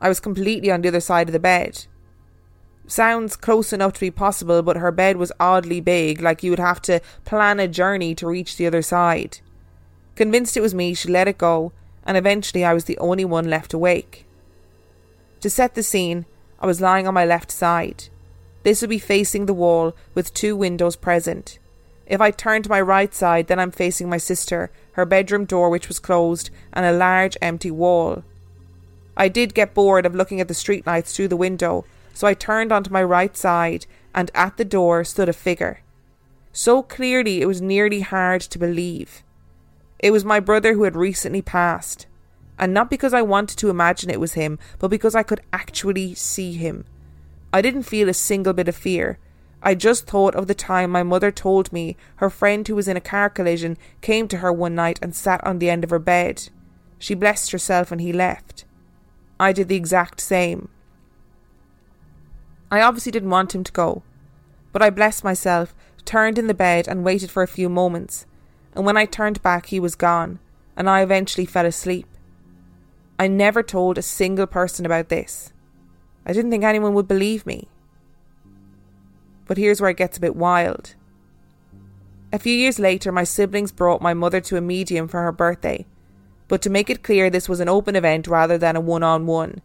I 0.00 0.08
was 0.08 0.20
completely 0.20 0.70
on 0.70 0.80
the 0.80 0.88
other 0.88 1.00
side 1.00 1.28
of 1.28 1.32
the 1.32 1.38
bed. 1.38 1.86
Sounds 2.86 3.36
close 3.36 3.72
enough 3.72 3.92
to 3.94 4.00
be 4.00 4.10
possible, 4.10 4.62
but 4.62 4.76
her 4.76 4.90
bed 4.90 5.16
was 5.16 5.32
oddly 5.38 5.80
big, 5.80 6.20
like 6.20 6.42
you 6.42 6.50
would 6.50 6.58
have 6.58 6.82
to 6.82 7.00
plan 7.24 7.60
a 7.60 7.68
journey 7.68 8.14
to 8.16 8.26
reach 8.26 8.56
the 8.56 8.66
other 8.66 8.82
side. 8.82 9.38
Convinced 10.16 10.56
it 10.56 10.60
was 10.60 10.74
me, 10.74 10.94
she 10.94 11.08
let 11.08 11.28
it 11.28 11.38
go, 11.38 11.72
and 12.04 12.16
eventually 12.16 12.64
I 12.64 12.74
was 12.74 12.86
the 12.86 12.98
only 12.98 13.24
one 13.24 13.48
left 13.48 13.72
awake. 13.72 14.26
To 15.40 15.48
set 15.48 15.74
the 15.74 15.82
scene, 15.82 16.26
I 16.58 16.66
was 16.66 16.80
lying 16.80 17.06
on 17.06 17.14
my 17.14 17.24
left 17.24 17.50
side. 17.50 18.09
This 18.62 18.80
would 18.80 18.90
be 18.90 18.98
facing 18.98 19.46
the 19.46 19.54
wall 19.54 19.94
with 20.14 20.34
two 20.34 20.54
windows 20.54 20.96
present. 20.96 21.58
If 22.06 22.20
I 22.20 22.30
turn 22.30 22.62
to 22.62 22.68
my 22.68 22.80
right 22.80 23.14
side, 23.14 23.46
then 23.46 23.58
I'm 23.58 23.70
facing 23.70 24.08
my 24.08 24.18
sister, 24.18 24.70
her 24.92 25.06
bedroom 25.06 25.44
door, 25.44 25.70
which 25.70 25.88
was 25.88 25.98
closed, 25.98 26.50
and 26.72 26.84
a 26.84 26.92
large 26.92 27.36
empty 27.40 27.70
wall. 27.70 28.24
I 29.16 29.28
did 29.28 29.54
get 29.54 29.74
bored 29.74 30.04
of 30.04 30.14
looking 30.14 30.40
at 30.40 30.48
the 30.48 30.54
streetlights 30.54 31.14
through 31.14 31.28
the 31.28 31.36
window, 31.36 31.84
so 32.12 32.26
I 32.26 32.34
turned 32.34 32.72
onto 32.72 32.90
my 32.90 33.02
right 33.02 33.36
side, 33.36 33.86
and 34.14 34.30
at 34.34 34.56
the 34.56 34.64
door 34.64 35.04
stood 35.04 35.28
a 35.28 35.32
figure. 35.32 35.80
So 36.52 36.82
clearly 36.82 37.40
it 37.40 37.46
was 37.46 37.62
nearly 37.62 38.00
hard 38.00 38.40
to 38.42 38.58
believe. 38.58 39.22
It 40.00 40.10
was 40.10 40.24
my 40.24 40.40
brother 40.40 40.74
who 40.74 40.82
had 40.82 40.96
recently 40.96 41.42
passed, 41.42 42.06
and 42.58 42.74
not 42.74 42.90
because 42.90 43.14
I 43.14 43.22
wanted 43.22 43.56
to 43.58 43.70
imagine 43.70 44.10
it 44.10 44.20
was 44.20 44.32
him, 44.32 44.58
but 44.78 44.88
because 44.88 45.14
I 45.14 45.22
could 45.22 45.42
actually 45.52 46.14
see 46.14 46.54
him. 46.54 46.84
I 47.52 47.62
didn't 47.62 47.82
feel 47.82 48.08
a 48.08 48.14
single 48.14 48.52
bit 48.52 48.68
of 48.68 48.76
fear. 48.76 49.18
I 49.62 49.74
just 49.74 50.06
thought 50.06 50.34
of 50.34 50.46
the 50.46 50.54
time 50.54 50.90
my 50.90 51.02
mother 51.02 51.30
told 51.30 51.72
me 51.72 51.96
her 52.16 52.30
friend 52.30 52.66
who 52.66 52.74
was 52.74 52.88
in 52.88 52.96
a 52.96 53.00
car 53.00 53.28
collision 53.28 53.76
came 54.00 54.28
to 54.28 54.38
her 54.38 54.52
one 54.52 54.74
night 54.74 54.98
and 55.02 55.14
sat 55.14 55.44
on 55.44 55.58
the 55.58 55.68
end 55.68 55.84
of 55.84 55.90
her 55.90 55.98
bed. 55.98 56.48
She 56.98 57.14
blessed 57.14 57.52
herself 57.52 57.92
and 57.92 58.00
he 58.00 58.12
left. 58.12 58.64
I 59.38 59.52
did 59.52 59.68
the 59.68 59.76
exact 59.76 60.20
same. 60.20 60.68
I 62.70 62.80
obviously 62.80 63.12
didn't 63.12 63.30
want 63.30 63.54
him 63.54 63.64
to 63.64 63.72
go, 63.72 64.02
but 64.72 64.80
I 64.80 64.90
blessed 64.90 65.24
myself, 65.24 65.74
turned 66.04 66.38
in 66.38 66.46
the 66.46 66.54
bed, 66.54 66.86
and 66.86 67.04
waited 67.04 67.30
for 67.30 67.42
a 67.42 67.48
few 67.48 67.68
moments. 67.68 68.26
And 68.74 68.86
when 68.86 68.96
I 68.96 69.06
turned 69.06 69.42
back, 69.42 69.66
he 69.66 69.80
was 69.80 69.96
gone, 69.96 70.38
and 70.76 70.88
I 70.88 71.02
eventually 71.02 71.46
fell 71.46 71.66
asleep. 71.66 72.06
I 73.18 73.26
never 73.26 73.62
told 73.62 73.98
a 73.98 74.02
single 74.02 74.46
person 74.46 74.86
about 74.86 75.08
this. 75.08 75.52
I 76.26 76.32
didn't 76.32 76.50
think 76.50 76.64
anyone 76.64 76.94
would 76.94 77.08
believe 77.08 77.46
me. 77.46 77.68
But 79.46 79.58
here's 79.58 79.80
where 79.80 79.90
it 79.90 79.96
gets 79.96 80.16
a 80.16 80.20
bit 80.20 80.36
wild. 80.36 80.94
A 82.32 82.38
few 82.38 82.52
years 82.52 82.78
later, 82.78 83.10
my 83.10 83.24
siblings 83.24 83.72
brought 83.72 84.02
my 84.02 84.14
mother 84.14 84.40
to 84.42 84.56
a 84.56 84.60
medium 84.60 85.08
for 85.08 85.22
her 85.22 85.32
birthday, 85.32 85.86
but 86.46 86.62
to 86.62 86.70
make 86.70 86.88
it 86.88 87.02
clear, 87.02 87.30
this 87.30 87.48
was 87.48 87.60
an 87.60 87.68
open 87.68 87.96
event 87.96 88.28
rather 88.28 88.56
than 88.58 88.76
a 88.76 88.80
one 88.80 89.02
on 89.02 89.26
one. 89.26 89.60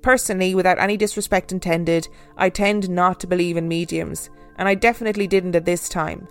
Personally, 0.00 0.54
without 0.54 0.78
any 0.78 0.96
disrespect 0.96 1.52
intended, 1.52 2.08
I 2.36 2.48
tend 2.48 2.88
not 2.88 3.20
to 3.20 3.26
believe 3.26 3.56
in 3.56 3.68
mediums, 3.68 4.30
and 4.56 4.68
I 4.68 4.74
definitely 4.74 5.26
didn't 5.26 5.56
at 5.56 5.64
this 5.64 5.88
time. 5.88 6.28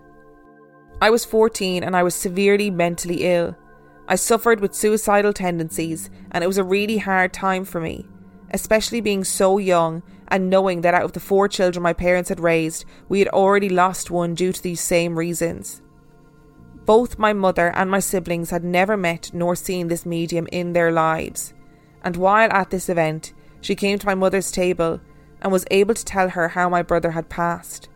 I 1.02 1.10
was 1.10 1.26
14 1.26 1.84
and 1.84 1.96
I 1.96 2.04
was 2.04 2.16
severely 2.16 2.72
mentally 2.72 3.24
ill. 3.24 3.56
I 4.08 4.16
suffered 4.16 4.60
with 4.60 4.74
suicidal 4.74 5.34
tendencies, 5.34 6.10
and 6.32 6.44
it 6.44 6.48
was 6.48 6.58
a 6.58 6.64
really 6.64 6.98
hard 6.98 7.34
time 7.34 7.66
for 7.66 7.82
me 7.82 8.08
especially 8.54 9.02
being 9.02 9.24
so 9.24 9.58
young 9.58 10.04
and 10.28 10.50
knowing 10.50 10.82
that 10.82 10.94
out 10.94 11.04
of 11.04 11.14
the 11.14 11.20
four 11.20 11.48
children 11.48 11.84
my 11.84 11.94
parents 11.94 12.30
had 12.30 12.40
raised, 12.40 12.86
we 13.10 13.20
had 13.20 13.28
already 13.30 13.68
lost 13.68 14.12
one 14.12 14.36
due 14.36 14.54
to 14.54 14.62
these 14.62 14.80
same 14.80 15.18
reasons. 15.18 15.82
Both 16.86 17.20
my 17.20 17.34
mother 17.34 17.74
and 17.76 17.90
my 17.90 18.00
siblings 18.00 18.50
had 18.52 18.64
never 18.64 18.96
met 18.96 19.32
nor 19.34 19.56
seen 19.56 19.88
this 19.88 20.06
medium 20.06 20.48
in 20.52 20.74
their 20.74 20.92
lives, 20.92 21.54
and 22.04 22.16
while 22.16 22.52
at 22.52 22.70
this 22.70 22.90
event, 22.90 23.34
she 23.62 23.76
came 23.76 23.98
to 23.98 24.06
my 24.06 24.16
mother's 24.16 24.52
table 24.52 25.00
and 25.42 25.52
was 25.52 25.66
able 25.72 25.94
to 25.94 26.06
tell 26.06 26.30
her 26.30 26.50
how 26.50 26.70
my 26.70 26.82
brother 26.82 27.12
had 27.12 27.30
passed. 27.30 27.90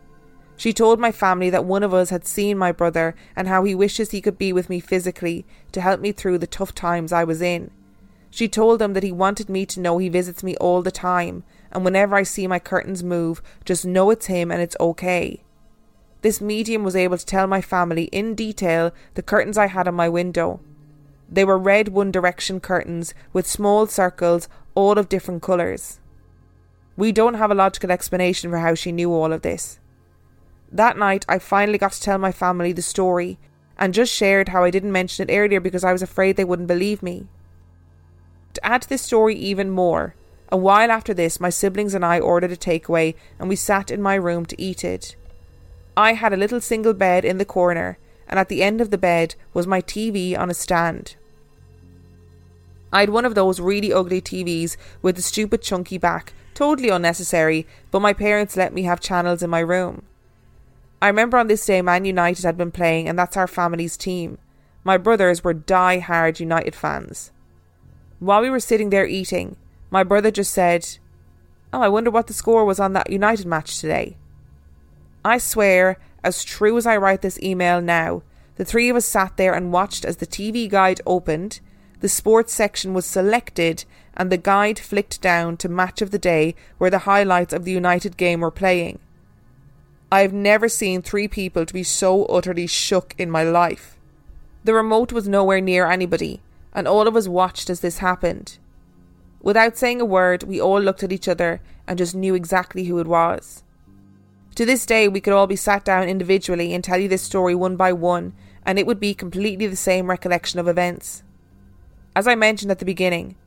She 0.56 0.74
told 0.74 1.00
my 1.00 1.12
family 1.12 1.50
that 1.52 1.66
one 1.66 1.84
of 1.84 1.94
us 1.94 2.10
had 2.10 2.26
seen 2.26 2.58
my 2.58 2.72
brother 2.72 3.14
and 3.36 3.48
how 3.48 3.64
he 3.64 3.76
wishes 3.76 4.10
he 4.10 4.22
could 4.22 4.38
be 4.38 4.52
with 4.52 4.70
me 4.70 4.80
physically 4.80 5.46
to 5.72 5.82
help 5.82 6.02
me 6.02 6.12
through 6.12 6.40
the 6.40 6.48
tough 6.48 6.74
times 6.74 7.14
I 7.14 7.24
was 7.24 7.42
in. 7.42 7.70
She 8.30 8.48
told 8.48 8.80
them 8.80 8.94
that 8.94 9.04
he 9.04 9.12
wanted 9.12 9.50
me 9.50 9.66
to 9.68 9.80
know 9.80 9.98
he 9.98 10.10
visits 10.10 10.44
me 10.44 10.56
all 10.58 10.82
the 10.82 10.92
time, 10.92 11.44
and 11.72 11.84
whenever 11.84 12.16
I 12.16 12.24
see 12.24 12.48
my 12.48 12.60
curtains 12.60 13.04
move, 13.04 13.42
just 13.66 13.86
know 13.86 14.10
it's 14.10 14.28
him 14.28 14.52
and 14.52 14.62
it's 14.62 14.76
okay. 14.80 15.44
This 16.22 16.42
medium 16.42 16.84
was 16.84 16.96
able 16.96 17.18
to 17.18 17.26
tell 17.26 17.48
my 17.48 17.62
family 17.62 18.06
in 18.06 18.36
detail 18.36 18.92
the 19.14 19.22
curtains 19.22 19.58
I 19.58 19.68
had 19.68 19.88
on 19.88 19.96
my 19.96 20.10
window. 20.10 20.60
They 21.30 21.46
were 21.46 21.58
red 21.58 21.90
One 21.90 22.12
Direction 22.12 22.60
curtains 22.60 23.14
with 23.34 23.48
small 23.48 23.88
circles, 23.88 24.48
all 24.76 24.98
of 24.98 25.10
different 25.10 25.42
colours. 25.42 26.00
We 26.96 27.12
don't 27.12 27.36
have 27.36 27.52
a 27.52 27.56
logical 27.56 27.92
explanation 27.92 28.50
for 28.50 28.58
how 28.58 28.74
she 28.74 28.92
knew 28.92 29.14
all 29.14 29.32
of 29.32 29.42
this. 29.42 29.80
That 30.72 30.98
night, 30.98 31.26
I 31.30 31.40
finally 31.40 31.78
got 31.78 31.92
to 31.94 32.02
tell 32.02 32.18
my 32.18 32.32
family 32.32 32.74
the 32.74 32.82
story 32.82 33.38
and 33.78 33.94
just 33.94 34.14
shared 34.14 34.50
how 34.50 34.64
I 34.64 34.72
didn't 34.72 34.92
mention 34.92 35.30
it 35.30 35.34
earlier 35.34 35.60
because 35.60 35.84
I 35.84 35.92
was 35.92 36.02
afraid 36.02 36.36
they 36.36 36.44
wouldn't 36.44 36.68
believe 36.68 37.04
me. 37.04 37.28
To 38.58 38.66
add 38.66 38.82
to 38.82 38.90
this 38.90 39.04
story 39.04 39.36
even 39.36 39.70
more, 39.70 40.16
a 40.50 40.58
while 40.58 40.90
after 40.90 41.14
this, 41.14 41.40
my 41.40 41.52
siblings 41.52 41.94
and 41.94 42.04
I 42.04 42.20
ordered 42.20 42.52
a 42.52 42.58
takeaway 42.58 43.14
and 43.38 43.48
we 43.48 43.56
sat 43.56 43.92
in 43.92 44.02
my 44.02 44.16
room 44.16 44.48
to 44.48 44.60
eat 44.60 44.84
it. 44.84 45.16
I 45.96 46.14
had 46.14 46.34
a 46.34 46.38
little 46.38 46.60
single 46.60 46.96
bed 46.96 47.24
in 47.24 47.38
the 47.38 47.46
corner, 47.46 48.00
and 48.28 48.40
at 48.40 48.50
the 48.50 48.64
end 48.64 48.82
of 48.82 48.90
the 48.90 48.98
bed 48.98 49.36
was 49.54 49.68
my 49.68 49.80
TV 49.80 50.36
on 50.36 50.50
a 50.50 50.56
stand. 50.56 51.18
I 52.92 53.02
had 53.02 53.12
one 53.12 53.26
of 53.26 53.36
those 53.36 53.60
really 53.60 53.94
ugly 53.94 54.22
TVs 54.22 54.76
with 55.04 55.18
the 55.18 55.22
stupid 55.22 55.62
chunky 55.62 56.00
back, 56.00 56.34
totally 56.56 56.90
unnecessary, 56.90 57.68
but 57.92 58.00
my 58.00 58.12
parents 58.12 58.58
let 58.58 58.74
me 58.74 58.84
have 58.84 59.00
channels 59.00 59.44
in 59.44 59.52
my 59.52 59.60
room. 59.60 60.02
I 61.00 61.10
remember 61.10 61.38
on 61.38 61.46
this 61.46 61.64
day 61.64 61.84
Man 61.84 62.06
United 62.06 62.44
had 62.44 62.58
been 62.58 62.72
playing, 62.72 63.08
and 63.08 63.20
that's 63.20 63.38
our 63.38 63.46
family's 63.46 63.98
team. 63.98 64.40
My 64.84 64.98
brothers 64.98 65.44
were 65.44 65.54
die 65.54 66.00
hard 66.00 66.40
United 66.40 66.74
fans. 66.74 67.32
While 68.20 68.42
we 68.42 68.50
were 68.50 68.60
sitting 68.60 68.90
there 68.90 69.06
eating, 69.06 69.58
my 69.92 70.04
brother 70.04 70.32
just 70.32 70.52
said, 70.52 70.98
Oh, 71.72 71.82
I 71.82 71.90
wonder 71.90 72.10
what 72.10 72.28
the 72.28 72.34
score 72.34 72.66
was 72.66 72.80
on 72.80 72.94
that 72.94 73.12
United 73.12 73.46
match 73.46 73.80
today. 73.80 74.18
I 75.24 75.38
swear, 75.38 76.00
as 76.24 76.44
true 76.44 76.78
as 76.78 76.88
I 76.88 76.98
write 76.98 77.22
this 77.22 77.40
email 77.42 77.82
now, 77.82 78.24
the 78.56 78.66
three 78.66 78.90
of 78.90 78.96
us 78.96 79.06
sat 79.06 79.38
there 79.38 79.54
and 79.54 79.72
watched 79.72 80.04
as 80.04 80.18
the 80.18 80.26
TV 80.26 80.68
guide 80.68 81.02
opened, 81.06 81.60
the 82.00 82.10
sports 82.10 82.54
section 82.54 82.94
was 82.94 83.06
selected, 83.06 83.86
and 84.16 84.32
the 84.32 84.38
guide 84.38 84.80
flicked 84.80 85.22
down 85.22 85.58
to 85.58 85.70
match 85.70 86.02
of 86.02 86.12
the 86.12 86.20
day 86.20 86.56
where 86.78 86.90
the 86.90 87.00
highlights 87.00 87.54
of 87.54 87.66
the 87.66 87.72
United 87.72 88.18
game 88.18 88.42
were 88.42 88.52
playing. 88.52 89.00
I 90.12 90.22
have 90.22 90.34
never 90.34 90.70
seen 90.70 91.02
three 91.02 91.28
people 91.28 91.66
to 91.66 91.74
be 91.74 91.84
so 91.84 92.26
utterly 92.26 92.66
shook 92.66 93.14
in 93.18 93.30
my 93.30 93.44
life. 93.44 93.98
The 94.64 94.74
remote 94.74 95.12
was 95.12 95.28
nowhere 95.28 95.62
near 95.62 95.86
anybody, 95.86 96.42
and 96.78 96.88
all 96.88 97.08
of 97.08 97.16
us 97.16 97.28
watched 97.28 97.72
as 97.72 97.80
this 97.80 97.98
happened. 97.98 98.60
Without 99.42 99.76
saying 99.76 100.00
a 100.00 100.06
word, 100.06 100.44
we 100.44 100.62
all 100.62 100.80
looked 100.80 101.02
at 101.02 101.12
each 101.12 101.28
other 101.28 101.60
and 101.88 101.98
just 101.98 102.14
knew 102.14 102.36
exactly 102.36 102.84
who 102.84 103.00
it 103.00 103.08
was. 103.08 103.64
To 104.54 104.66
this 104.66 104.86
day, 104.86 105.08
we 105.08 105.20
could 105.20 105.34
all 105.34 105.48
be 105.48 105.56
sat 105.56 105.84
down 105.84 106.08
individually 106.08 106.76
and 106.76 106.84
tell 106.84 107.00
you 107.00 107.08
this 107.08 107.24
story 107.24 107.56
one 107.56 107.78
by 107.78 107.94
one, 107.94 108.34
and 108.64 108.78
it 108.78 108.86
would 108.86 109.00
be 109.00 109.16
completely 109.16 109.66
the 109.66 109.76
same 109.76 110.08
recollection 110.08 110.60
of 110.60 110.68
events. 110.68 111.24
As 112.16 112.28
I 112.28 112.36
mentioned 112.36 112.70
at 112.70 112.78
the 112.78 112.86
beginning, 112.86 113.38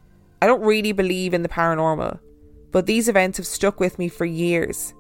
I 0.43 0.49
don't 0.49 0.63
really 0.63 0.91
believe 0.91 1.33
in 1.33 1.45
the 1.45 1.49
paranormal, 1.49 2.19
but 2.73 2.87
these 2.87 3.09
events 3.09 3.37
have 3.39 3.47
stuck 3.47 3.79
with 3.79 3.97
me 3.97 4.09
for 4.09 4.25
years. 4.25 4.93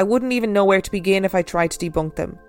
I 0.00 0.02
wouldn't 0.02 0.32
even 0.32 0.52
know 0.52 0.64
where 0.64 0.80
to 0.80 0.90
begin 0.90 1.24
if 1.24 1.34
I 1.34 1.42
tried 1.42 1.70
to 1.72 1.90
debunk 1.90 2.16
them. 2.16 2.40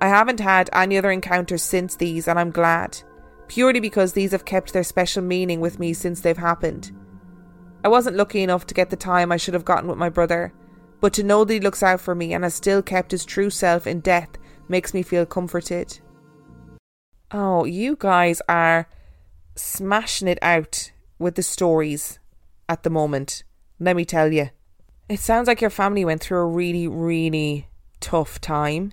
I 0.00 0.08
haven't 0.08 0.40
had 0.40 0.70
any 0.72 0.96
other 0.96 1.10
encounters 1.10 1.62
since 1.62 1.96
these, 1.96 2.26
and 2.26 2.38
I'm 2.38 2.50
glad 2.50 3.02
purely 3.48 3.80
because 3.80 4.12
these 4.12 4.32
have 4.32 4.44
kept 4.44 4.72
their 4.72 4.84
special 4.84 5.22
meaning 5.22 5.60
with 5.60 5.78
me 5.78 5.92
since 5.92 6.20
they've 6.20 6.36
happened. 6.36 6.92
I 7.84 7.88
wasn't 7.88 8.16
lucky 8.16 8.42
enough 8.42 8.66
to 8.66 8.74
get 8.74 8.90
the 8.90 8.96
time 8.96 9.32
I 9.32 9.36
should 9.36 9.54
have 9.54 9.64
gotten 9.64 9.88
with 9.88 9.98
my 9.98 10.08
brother, 10.08 10.52
but 11.00 11.12
to 11.14 11.22
know 11.22 11.44
that 11.44 11.54
he 11.54 11.60
looks 11.60 11.82
out 11.82 12.00
for 12.00 12.14
me 12.14 12.34
and 12.34 12.44
has 12.44 12.54
still 12.54 12.82
kept 12.82 13.12
his 13.12 13.24
true 13.24 13.50
self 13.50 13.86
in 13.86 14.00
death 14.00 14.30
makes 14.68 14.92
me 14.92 15.02
feel 15.02 15.26
comforted. 15.26 15.98
Oh, 17.30 17.64
you 17.64 17.96
guys 17.98 18.40
are 18.48 18.88
smashing 19.54 20.28
it 20.28 20.38
out 20.42 20.92
with 21.18 21.34
the 21.34 21.42
stories 21.42 22.18
at 22.68 22.82
the 22.82 22.90
moment, 22.90 23.44
let 23.80 23.96
me 23.96 24.04
tell 24.04 24.32
you. 24.32 24.50
It 25.08 25.20
sounds 25.20 25.48
like 25.48 25.60
your 25.60 25.70
family 25.70 26.04
went 26.04 26.20
through 26.20 26.38
a 26.38 26.46
really, 26.46 26.86
really 26.86 27.68
tough 28.00 28.40
time. 28.40 28.92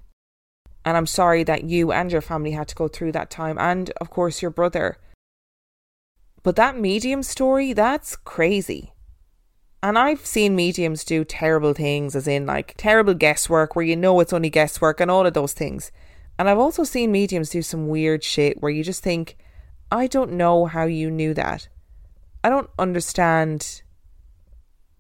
And 0.85 0.95
I'm 0.95 1.07
sorry 1.07 1.43
that 1.43 1.63
you 1.63 1.91
and 1.91 2.11
your 2.11 2.21
family 2.21 2.51
had 2.51 2.67
to 2.69 2.75
go 2.75 2.87
through 2.87 3.11
that 3.13 3.31
time, 3.31 3.57
and 3.57 3.89
of 3.99 4.11
course, 4.11 4.41
your 4.41 4.51
brother. 4.51 4.97
But 6.43 6.55
that 6.57 6.79
medium 6.79 7.23
story, 7.23 7.73
that's 7.73 8.15
crazy. 8.15 8.93
And 9.81 9.97
I've 9.97 10.25
seen 10.25 10.55
mediums 10.55 11.03
do 11.03 11.25
terrible 11.25 11.73
things, 11.73 12.15
as 12.15 12.27
in 12.27 12.45
like 12.45 12.75
terrible 12.77 13.15
guesswork 13.15 13.75
where 13.75 13.85
you 13.85 13.95
know 13.95 14.19
it's 14.19 14.31
only 14.31 14.51
guesswork 14.51 14.99
and 14.99 15.09
all 15.09 15.25
of 15.25 15.33
those 15.33 15.53
things. 15.53 15.91
And 16.37 16.47
I've 16.47 16.59
also 16.59 16.83
seen 16.83 17.11
mediums 17.11 17.49
do 17.49 17.61
some 17.61 17.87
weird 17.87 18.23
shit 18.23 18.61
where 18.61 18.71
you 18.71 18.83
just 18.83 19.03
think, 19.03 19.37
I 19.91 20.07
don't 20.07 20.33
know 20.33 20.65
how 20.65 20.85
you 20.85 21.09
knew 21.09 21.33
that. 21.33 21.67
I 22.43 22.49
don't 22.49 22.69
understand 22.77 23.81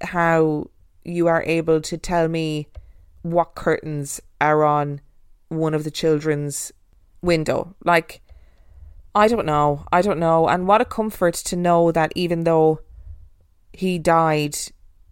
how 0.01 0.69
you 1.03 1.27
are 1.27 1.43
able 1.43 1.81
to 1.81 1.97
tell 1.97 2.27
me 2.27 2.67
what 3.21 3.55
curtains 3.55 4.21
are 4.41 4.63
on 4.63 5.01
one 5.49 5.73
of 5.73 5.83
the 5.83 5.91
children's 5.91 6.71
window. 7.21 7.75
Like, 7.83 8.21
I 9.13 9.27
don't 9.27 9.45
know. 9.45 9.85
I 9.91 10.01
don't 10.01 10.19
know. 10.19 10.47
And 10.47 10.67
what 10.67 10.81
a 10.81 10.85
comfort 10.85 11.35
to 11.35 11.55
know 11.55 11.91
that 11.91 12.11
even 12.15 12.43
though 12.43 12.81
he 13.73 13.97
died, 13.99 14.55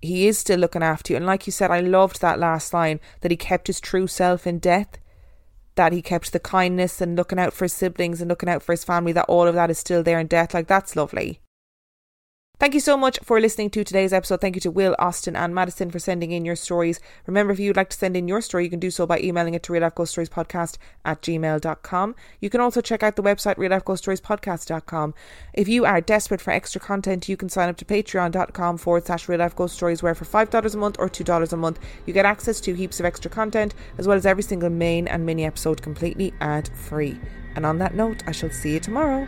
he 0.02 0.28
is 0.28 0.38
still 0.38 0.60
looking 0.60 0.84
after 0.84 1.14
you. 1.14 1.18
And 1.18 1.26
like 1.26 1.46
you 1.46 1.52
said, 1.52 1.72
I 1.72 1.80
loved 1.80 2.22
that 2.22 2.40
last 2.40 2.74
line 2.74 3.00
that 3.22 3.32
he 3.32 3.38
kept 3.38 3.68
his 3.68 3.80
true 3.80 4.08
self 4.08 4.46
in 4.46 4.60
death, 4.60 5.00
that 5.76 5.94
he 5.94 6.02
kept 6.02 6.34
the 6.34 6.40
kindness 6.40 7.00
and 7.00 7.16
looking 7.16 7.40
out 7.40 7.54
for 7.54 7.66
his 7.66 7.74
siblings 7.74 8.22
and 8.22 8.30
looking 8.30 8.50
out 8.50 8.62
for 8.62 8.74
his 8.74 8.84
family, 8.84 9.14
that 9.14 9.26
all 9.30 9.48
of 9.48 9.56
that 9.56 9.70
is 9.70 9.80
still 9.80 10.04
there 10.04 10.20
in 10.20 10.28
death. 10.28 10.54
Like, 10.54 10.68
that's 10.68 10.96
lovely. 10.96 11.40
Thank 12.64 12.76
you 12.76 12.80
so 12.80 12.96
much 12.96 13.20
for 13.22 13.42
listening 13.42 13.72
to 13.72 13.84
today's 13.84 14.14
episode. 14.14 14.40
Thank 14.40 14.56
you 14.56 14.62
to 14.62 14.72
Will, 14.72 14.96
Austin, 14.98 15.36
and 15.36 15.54
Madison 15.54 15.92
for 15.92 16.00
sending 16.00 16.32
in 16.32 16.46
your 16.46 16.56
stories. 16.56 17.02
Remember, 17.28 17.52
if 17.52 17.60
you'd 17.60 17.76
like 17.76 17.90
to 17.90 17.98
send 17.98 18.16
in 18.16 18.30
your 18.30 18.40
story, 18.40 18.64
you 18.64 18.70
can 18.70 18.80
do 18.80 18.90
so 18.90 19.06
by 19.06 19.20
emailing 19.20 19.54
it 19.54 19.64
to 19.64 19.74
real 19.74 19.82
life 19.82 19.96
ghost 19.96 20.14
stories 20.14 20.30
podcast 20.30 20.78
at 21.04 21.22
gmail.com. 21.22 22.16
You 22.40 22.50
can 22.50 22.62
also 22.62 22.80
check 22.80 23.04
out 23.04 23.18
the 23.18 23.22
website 23.22 23.58
real 23.58 23.72
life 23.72 23.84
ghost 23.84 24.04
stories 24.04 24.22
podcast.com. 24.22 25.14
If 25.54 25.68
you 25.68 25.84
are 25.84 26.00
desperate 26.00 26.40
for 26.40 26.52
extra 26.52 26.80
content, 26.80 27.28
you 27.28 27.36
can 27.36 27.50
sign 27.50 27.68
up 27.68 27.76
to 27.76 27.84
patreon.com 27.84 28.78
forward 28.78 29.08
slash 29.08 29.28
real 29.28 29.40
life 29.40 29.58
ghost 29.58 29.76
stories, 29.76 30.02
where 30.02 30.16
for 30.16 30.24
$5 30.24 30.74
a 30.74 30.78
month 30.78 30.96
or 31.00 31.10
$2 31.10 31.52
a 31.52 31.58
month, 31.58 31.80
you 32.06 32.14
get 32.14 32.26
access 32.26 32.62
to 32.62 32.74
heaps 32.74 32.98
of 32.98 33.06
extra 33.06 33.30
content, 33.30 33.74
as 33.98 34.08
well 34.08 34.16
as 34.16 34.26
every 34.26 34.42
single 34.42 34.70
main 34.70 35.10
and 35.10 35.26
mini 35.26 35.44
episode 35.44 35.82
completely 35.82 36.34
ad 36.40 36.70
free. 36.78 37.20
And 37.58 37.66
on 37.66 37.80
that 37.80 37.94
note, 37.94 38.24
I 38.26 38.32
shall 38.32 38.52
see 38.52 38.72
you 38.72 38.80
tomorrow. 38.80 39.28